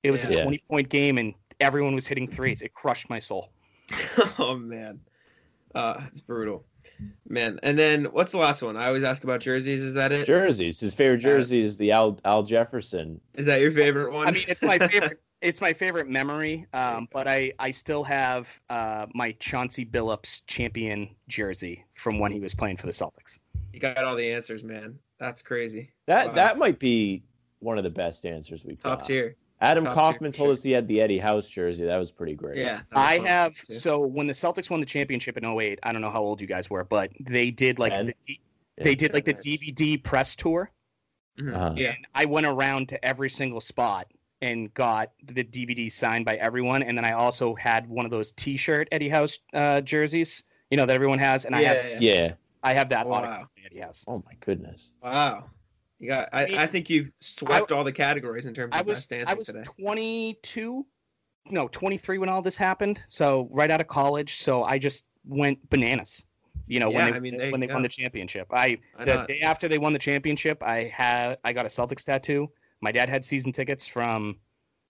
[0.04, 0.30] It was Yeah.
[0.30, 2.62] a twenty-point game, and everyone was hitting threes.
[2.62, 3.50] It crushed my soul.
[4.40, 5.00] oh man,
[5.76, 6.64] uh, it's brutal,
[7.28, 7.60] man.
[7.64, 8.78] And then what's the last one?
[8.78, 9.82] I always ask about jerseys.
[9.82, 10.26] Is that it?
[10.28, 10.80] jerseys.
[10.80, 13.20] His favorite jersey is the Al Al Jefferson.
[13.34, 14.28] Is that your favorite one?
[14.28, 15.20] I mean, it's my favorite.
[15.42, 16.66] it's my favorite memory.
[16.74, 22.40] Um, but I I still have uh, my Chauncey Billups champion jersey from when he
[22.40, 23.40] was playing for the Celtics.
[23.74, 24.98] you got all the answers, man.
[25.20, 25.92] That's crazy.
[26.08, 26.34] That Wow.
[26.34, 27.24] that might be
[27.60, 29.08] one of the best answers we've Top got.
[29.08, 29.36] tier.
[29.62, 30.54] Adam Top Kaufman for told sure.
[30.54, 31.86] us he had the Eddie House jersey.
[31.86, 32.58] That was pretty great.
[32.58, 32.82] Yeah.
[32.92, 33.74] I have too.
[33.74, 36.48] so when the Celtics won the championship in 08, I don't know how old you
[36.48, 38.08] guys were, but they did like Ten?
[38.08, 38.84] the, Yeah.
[38.84, 39.44] they did like the Nice.
[39.46, 40.72] DVD press tour.
[41.40, 41.54] Mhm.
[41.56, 41.74] Uh-huh.
[41.78, 41.90] Yeah.
[41.96, 44.08] And I went around to every single spot
[44.42, 46.84] and got the DVD signed by everyone.
[46.84, 50.86] And then I also had one of those T-shirt Eddie House uh, jerseys, you know,
[50.86, 51.46] that everyone has.
[51.46, 52.24] And I have yeah.
[52.24, 52.34] Yeah.
[52.64, 53.18] I have that Wow.
[53.20, 54.04] autographed by Eddie House.
[54.08, 54.94] Oh my goodness.
[55.02, 55.46] Wow.
[56.00, 56.30] You got.
[56.34, 59.30] I, mean, I think you've swept all the categories in terms I of was best
[59.30, 59.64] I was today.
[59.64, 60.86] 22,
[61.50, 63.04] no 23 when all this happened.
[63.08, 64.36] So right out of college.
[64.42, 66.24] So I just went bananas.
[66.68, 68.48] You know, Yeah, when they I mean, there when you they won the championship.
[68.52, 69.28] I Why the not?
[69.28, 72.50] day after they won the championship, I had I got a Celtics tattoo.
[72.82, 74.38] My dad had season tickets from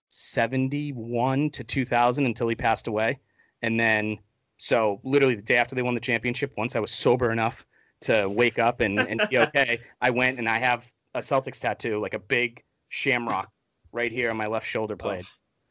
[0.08, 3.20] 71 to 2000 until he passed away.
[3.62, 4.18] And then
[4.56, 7.66] so literally the day after they won the championship, once I was sober enough
[8.02, 12.00] to wake up and, and be okay, I went and I have a Celtics tattoo,
[12.00, 13.50] like a big shamrock
[13.92, 15.24] right here on my left shoulder oh, blade.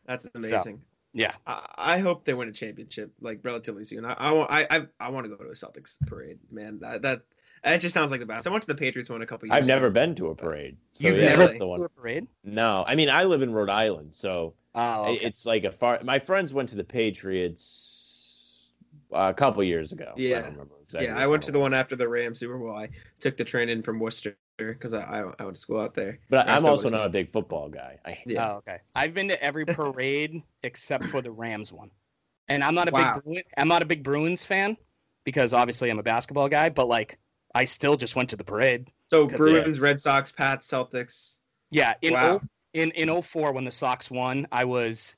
[0.05, 0.81] That's amazing.
[1.13, 1.33] Yeah.
[1.45, 4.05] I, I hope they win a championship like relatively soon.
[4.05, 6.79] I, I want I I, I want to go to a Celtics parade, man.
[6.79, 7.21] That that
[7.63, 8.47] that just sounds like the best.
[8.47, 9.55] I went to the Patriots one a couple years.
[9.55, 10.77] I've never been to a parade.
[10.93, 12.27] So You've yeah, never that's been the to a parade?
[12.43, 15.31] No, I mean I live in Rhode Island, so Oh, okay.
[15.31, 15.99] it's like a far.
[16.03, 18.69] My friends went to the Patriots
[19.11, 20.13] a couple years ago.
[20.15, 20.41] I Yeah.
[20.41, 21.07] don't remember exactly.
[21.07, 22.75] Yeah, I went to it the one after the Rams Super Bowl.
[22.75, 22.89] I
[23.19, 26.19] took the train in from Worcester because I, I I went to school out there.
[26.29, 27.99] But I I'm still also not a big football guy.
[28.05, 28.51] I, Yeah.
[28.53, 28.79] Oh, okay.
[28.95, 31.91] I've been to every parade except for the Rams one,
[32.49, 33.15] and I'm not a Wow.
[33.15, 34.77] big Bruin, I'm not a big Bruins fan
[35.23, 36.69] because obviously I'm a basketball guy.
[36.69, 37.19] But like,
[37.53, 38.87] I still just went to the parade.
[39.09, 39.35] So Yeah.
[39.37, 41.37] Bruins, Red Sox, Pats, Celtics.
[41.69, 42.35] Yeah, in Wow.
[42.37, 42.41] o,
[42.73, 45.15] in in 04 when the Sox won, I was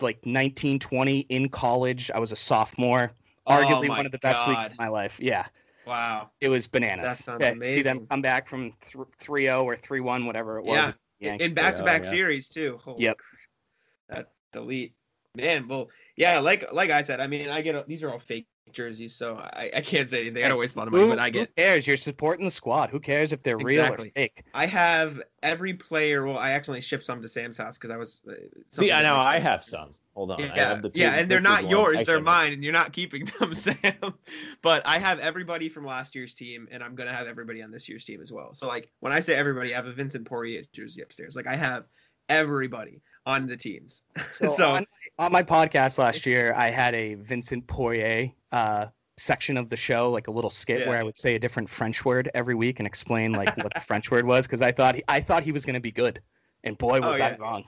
[0.00, 2.10] like 19, 20 in college.
[2.12, 3.12] I was a sophomore.
[3.46, 5.18] Oh arguably Oh my one of the best weeks of my life.
[5.20, 5.46] Yeah,
[5.86, 6.30] Wow.
[6.40, 7.04] it was bananas.
[7.06, 8.06] That sounds Yeah, See them amazing.
[8.08, 10.76] come back from 3-0 or 3-1, whatever it was.
[10.76, 10.92] Yeah.
[11.32, 12.10] against In back to back yeah.
[12.10, 12.78] series too.
[12.84, 13.16] Holy Yep.
[13.18, 14.30] crap.
[14.52, 14.94] That elite.
[15.34, 18.46] Man, well, yeah, like like I said, I mean, I get these are all fake
[18.72, 20.44] jerseys, so I, I can't say anything.
[20.44, 21.38] I don't waste a lot of money, Who, but I get.
[21.40, 21.86] who get cares?
[21.86, 22.90] You're supporting the squad.
[22.90, 24.44] Who cares if they're real or fake?
[24.54, 26.24] I have every player.
[26.26, 28.20] Well, I accidentally shipped some to Sam's house because I was.
[28.28, 28.34] Uh,
[28.70, 29.90] see, I know I have some.
[30.14, 30.42] Hold on.
[30.42, 33.28] I Yeah, have the yeah, and they're not yours; they're mine, and you're not keeping
[33.40, 34.14] them, Sam.
[34.62, 37.88] But I have everybody from last year's team, and I'm gonna have everybody on this
[37.88, 38.54] year's team as well.
[38.54, 41.36] So, like, when I say everybody, I have a Vincent Poirier jersey upstairs.
[41.36, 41.84] Like, I have
[42.28, 44.02] everybody on the teams.
[44.30, 44.86] So, So- on,
[45.18, 50.10] on my podcast last year, I had a Vincent Poirier uh, section of the show,
[50.10, 50.88] like a little skit Yeah.
[50.88, 53.80] where I would say a different French word every week and explain like what the
[53.86, 56.20] French word was because I thought he, I thought he was going to be good,
[56.64, 57.64] and boy Oh, was I wrong.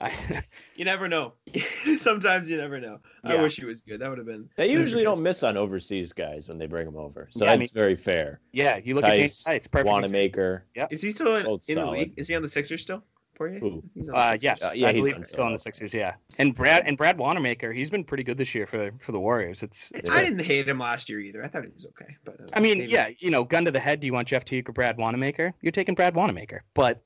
[0.00, 0.12] I,
[0.76, 1.34] You never know.
[1.96, 2.98] Sometimes you never know.
[3.24, 4.00] I wish he was good.
[4.00, 4.48] That would have been.
[4.56, 7.56] They usually don't miss on overseas guys when they bring them over, so Yeah, I
[7.56, 8.40] that's very fair.
[8.52, 9.88] yeah, you look at James Theis, Theis, perfect.
[9.88, 9.92] example.
[9.92, 10.66] Wanamaker.
[10.90, 12.14] Is he still in, in the league?
[12.16, 13.02] Is he on the Sixers still?
[13.42, 13.58] Poirier?
[13.60, 13.82] Who?
[13.94, 15.58] He's on the Uh, yes, Uh, yeah, I he's believe on he's still on the
[15.58, 15.58] Philadelphia.
[15.58, 15.94] Sixers.
[15.94, 19.20] Yeah, and Brad and Brad Wanamaker, he's been pretty good this year for for the
[19.20, 19.62] Warriors.
[19.62, 21.44] It's, it's I didn't hate him last year either.
[21.44, 22.16] I thought he was okay.
[22.24, 24.00] But uh, I mean, maybe- yeah, you know, gun to the head.
[24.00, 25.52] Do you want Jeff Teague or Brad Wanamaker?
[25.60, 26.62] You're taking Brad Wanamaker.
[26.74, 27.02] But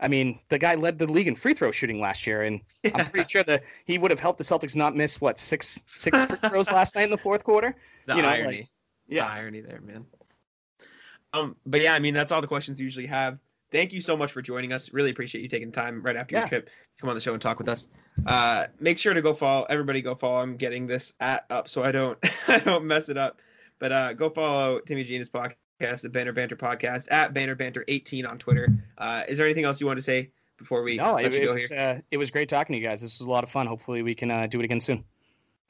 [0.00, 2.60] I mean, the guy led the league in free throw shooting last year, and
[2.94, 6.24] I'm pretty sure that he would have helped the Celtics not miss what six six
[6.24, 7.76] free throws last night in the fourth quarter.
[8.06, 8.56] the you know, irony.
[8.58, 8.68] like-
[9.06, 9.24] yeah.
[9.26, 10.06] The irony there, man.
[11.34, 13.38] Um, but yeah, I mean that's all the questions we usually have.
[13.74, 14.92] Thank you so much for joining us.
[14.92, 16.42] Really appreciate you taking time right after Yeah.
[16.42, 17.88] your trip to come on the show and talk with us.
[18.24, 20.00] Uh, make sure to go follow everybody.
[20.00, 20.36] Go follow.
[20.40, 22.16] I'm getting this at up so I don't
[22.48, 23.42] I don't mess it up.
[23.80, 28.24] But uh, go follow Timmy Gina's podcast, the Banner Banter podcast at Banner Banter 18
[28.24, 28.68] on Twitter.
[28.96, 31.40] Uh, is there anything else you want to say before we No, let it, you
[31.42, 31.78] it go was here?
[31.98, 33.00] uh, it was great talking to you guys.
[33.00, 33.66] This was a lot of fun.
[33.66, 35.02] Hopefully, we can uh, do it again soon.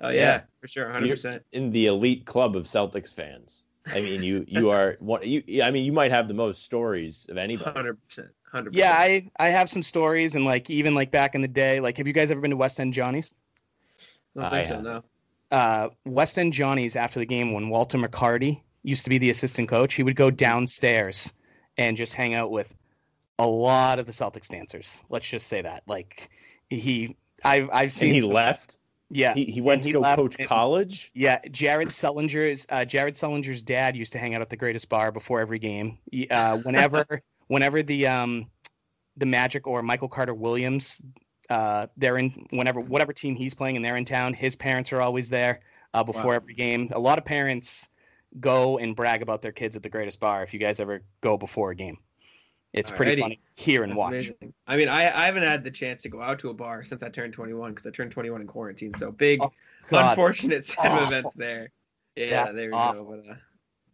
[0.01, 0.41] Oh yeah, Yeah.
[0.61, 1.09] for sure, 100.
[1.09, 3.65] percent in the elite club of Celtics fans.
[3.87, 5.21] I mean, you you are one.
[5.23, 7.71] You I mean, you might have the most stories of anybody.
[7.71, 8.29] Hundred percent.
[8.51, 8.89] hundred percent.
[8.89, 11.99] Yeah, I I have some stories, and like even like back in the day, like
[11.99, 13.35] have you guys ever been to West End Johnny's?
[14.37, 14.75] I don't I think so.
[14.77, 14.85] have.
[14.85, 15.03] No.
[15.51, 19.69] uh, West End Johnny's after the game when Walter McCarty used to be the assistant
[19.69, 21.33] coach, he would go downstairs
[21.79, 22.75] and just hang out with
[23.39, 25.03] a lot of the Celtics dancers.
[25.11, 25.83] Let's just say that.
[25.87, 26.31] Like
[26.71, 28.09] he, I've I've seen.
[28.11, 28.79] And he some- left.
[29.15, 31.11] Yeah, He, he went and to he go left, coach and- college.
[31.15, 35.13] Yeah, Jared Sullinger's uh, Jared Sullinger's dad used to hang out at the Greatest Bar
[35.13, 35.99] before every game.
[36.31, 38.51] Uh, whenever whenever the um
[39.17, 41.01] the Magic or Michael Carter Williams
[41.51, 45.01] uh they're in whenever whatever team he's playing and they're in town, his parents are
[45.01, 45.61] always there
[45.95, 46.37] uh, before Wow.
[46.37, 46.91] every game.
[46.93, 47.87] A lot of parents
[48.41, 50.43] go and brag about their kids at the Greatest Bar.
[50.43, 51.99] If you guys ever go before a game,
[52.75, 54.13] it's pretty funny hear and That's watch.
[54.13, 54.55] amazing.
[54.67, 57.03] I mean, I, I haven't had the chance to go out to a bar since
[57.03, 58.93] I turned 21 because I turned 21 in quarantine.
[58.95, 59.51] So big, Oh,
[59.93, 61.71] unfortunate set of events there.
[62.17, 63.05] Yeah, That's there we awful.
[63.05, 63.23] go.
[63.25, 63.37] But uh,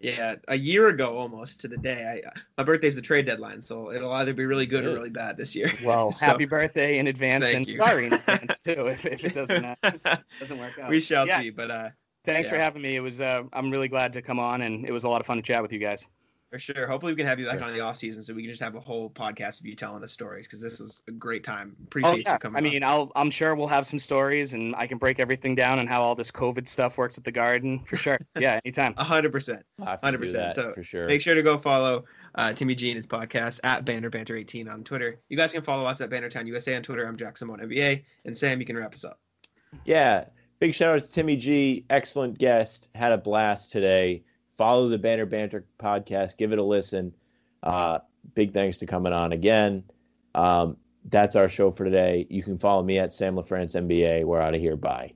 [0.01, 2.23] yeah, a year ago almost to the day.
[2.25, 5.37] I my birthday's the trade deadline, so it'll either be really good or really bad
[5.37, 5.71] this year.
[5.85, 7.77] Well, So, happy birthday in advance and you.
[7.77, 9.75] sorry in advance too if, if it doesn't uh,
[10.41, 10.89] doesn't work out.
[10.91, 11.41] we shall Yeah.
[11.41, 11.51] see.
[11.51, 11.91] But uh,
[12.25, 12.97] Thanks for having me.
[12.97, 15.27] It was uh, I'm really glad to come on, and it was a lot of
[15.27, 16.07] fun to chat with you guys.
[16.51, 17.69] For sure, hopefully we can have you back Sure.
[17.69, 20.03] on the off season so we can just have a whole podcast of you telling
[20.03, 21.77] us stories because this was a great time.
[21.79, 22.57] Oh Appreciate yeah, you coming.
[22.65, 22.73] I on.
[22.73, 25.89] mean, I'll I'm sure we'll have some stories, and I can break everything down and
[25.89, 28.19] how all this COVID stuff works at the Garden for sure.
[28.39, 28.95] Yeah, anytime.
[28.97, 29.65] a hundred percent.
[29.81, 31.07] I'll have to do 100%, that so for sure.
[31.07, 34.69] Make sure to go follow uh, Timmy G and his podcast at Banner Banter 18
[34.69, 35.21] on Twitter.
[35.29, 37.07] You guys can follow us at Bannertown USA on Twitter.
[37.07, 38.03] I'm Jack Simone NBA.
[38.25, 39.21] And Sam, you can wrap us up.
[39.85, 40.25] Yeah.
[40.59, 41.85] Big shout out to Timmy G.
[41.91, 42.89] Excellent guest.
[42.95, 44.23] Had a blast today.
[44.61, 46.37] Follow the Banner Banter podcast.
[46.37, 47.15] Give it a listen.
[47.63, 48.01] Uh,
[48.35, 49.83] big thanks to coming on again.
[50.35, 50.77] Um,
[51.09, 52.27] that's our show for today.
[52.29, 54.27] You can follow me at Sam LaFrance NBA.
[54.27, 54.77] We're out of here.
[54.77, 55.15] Bye.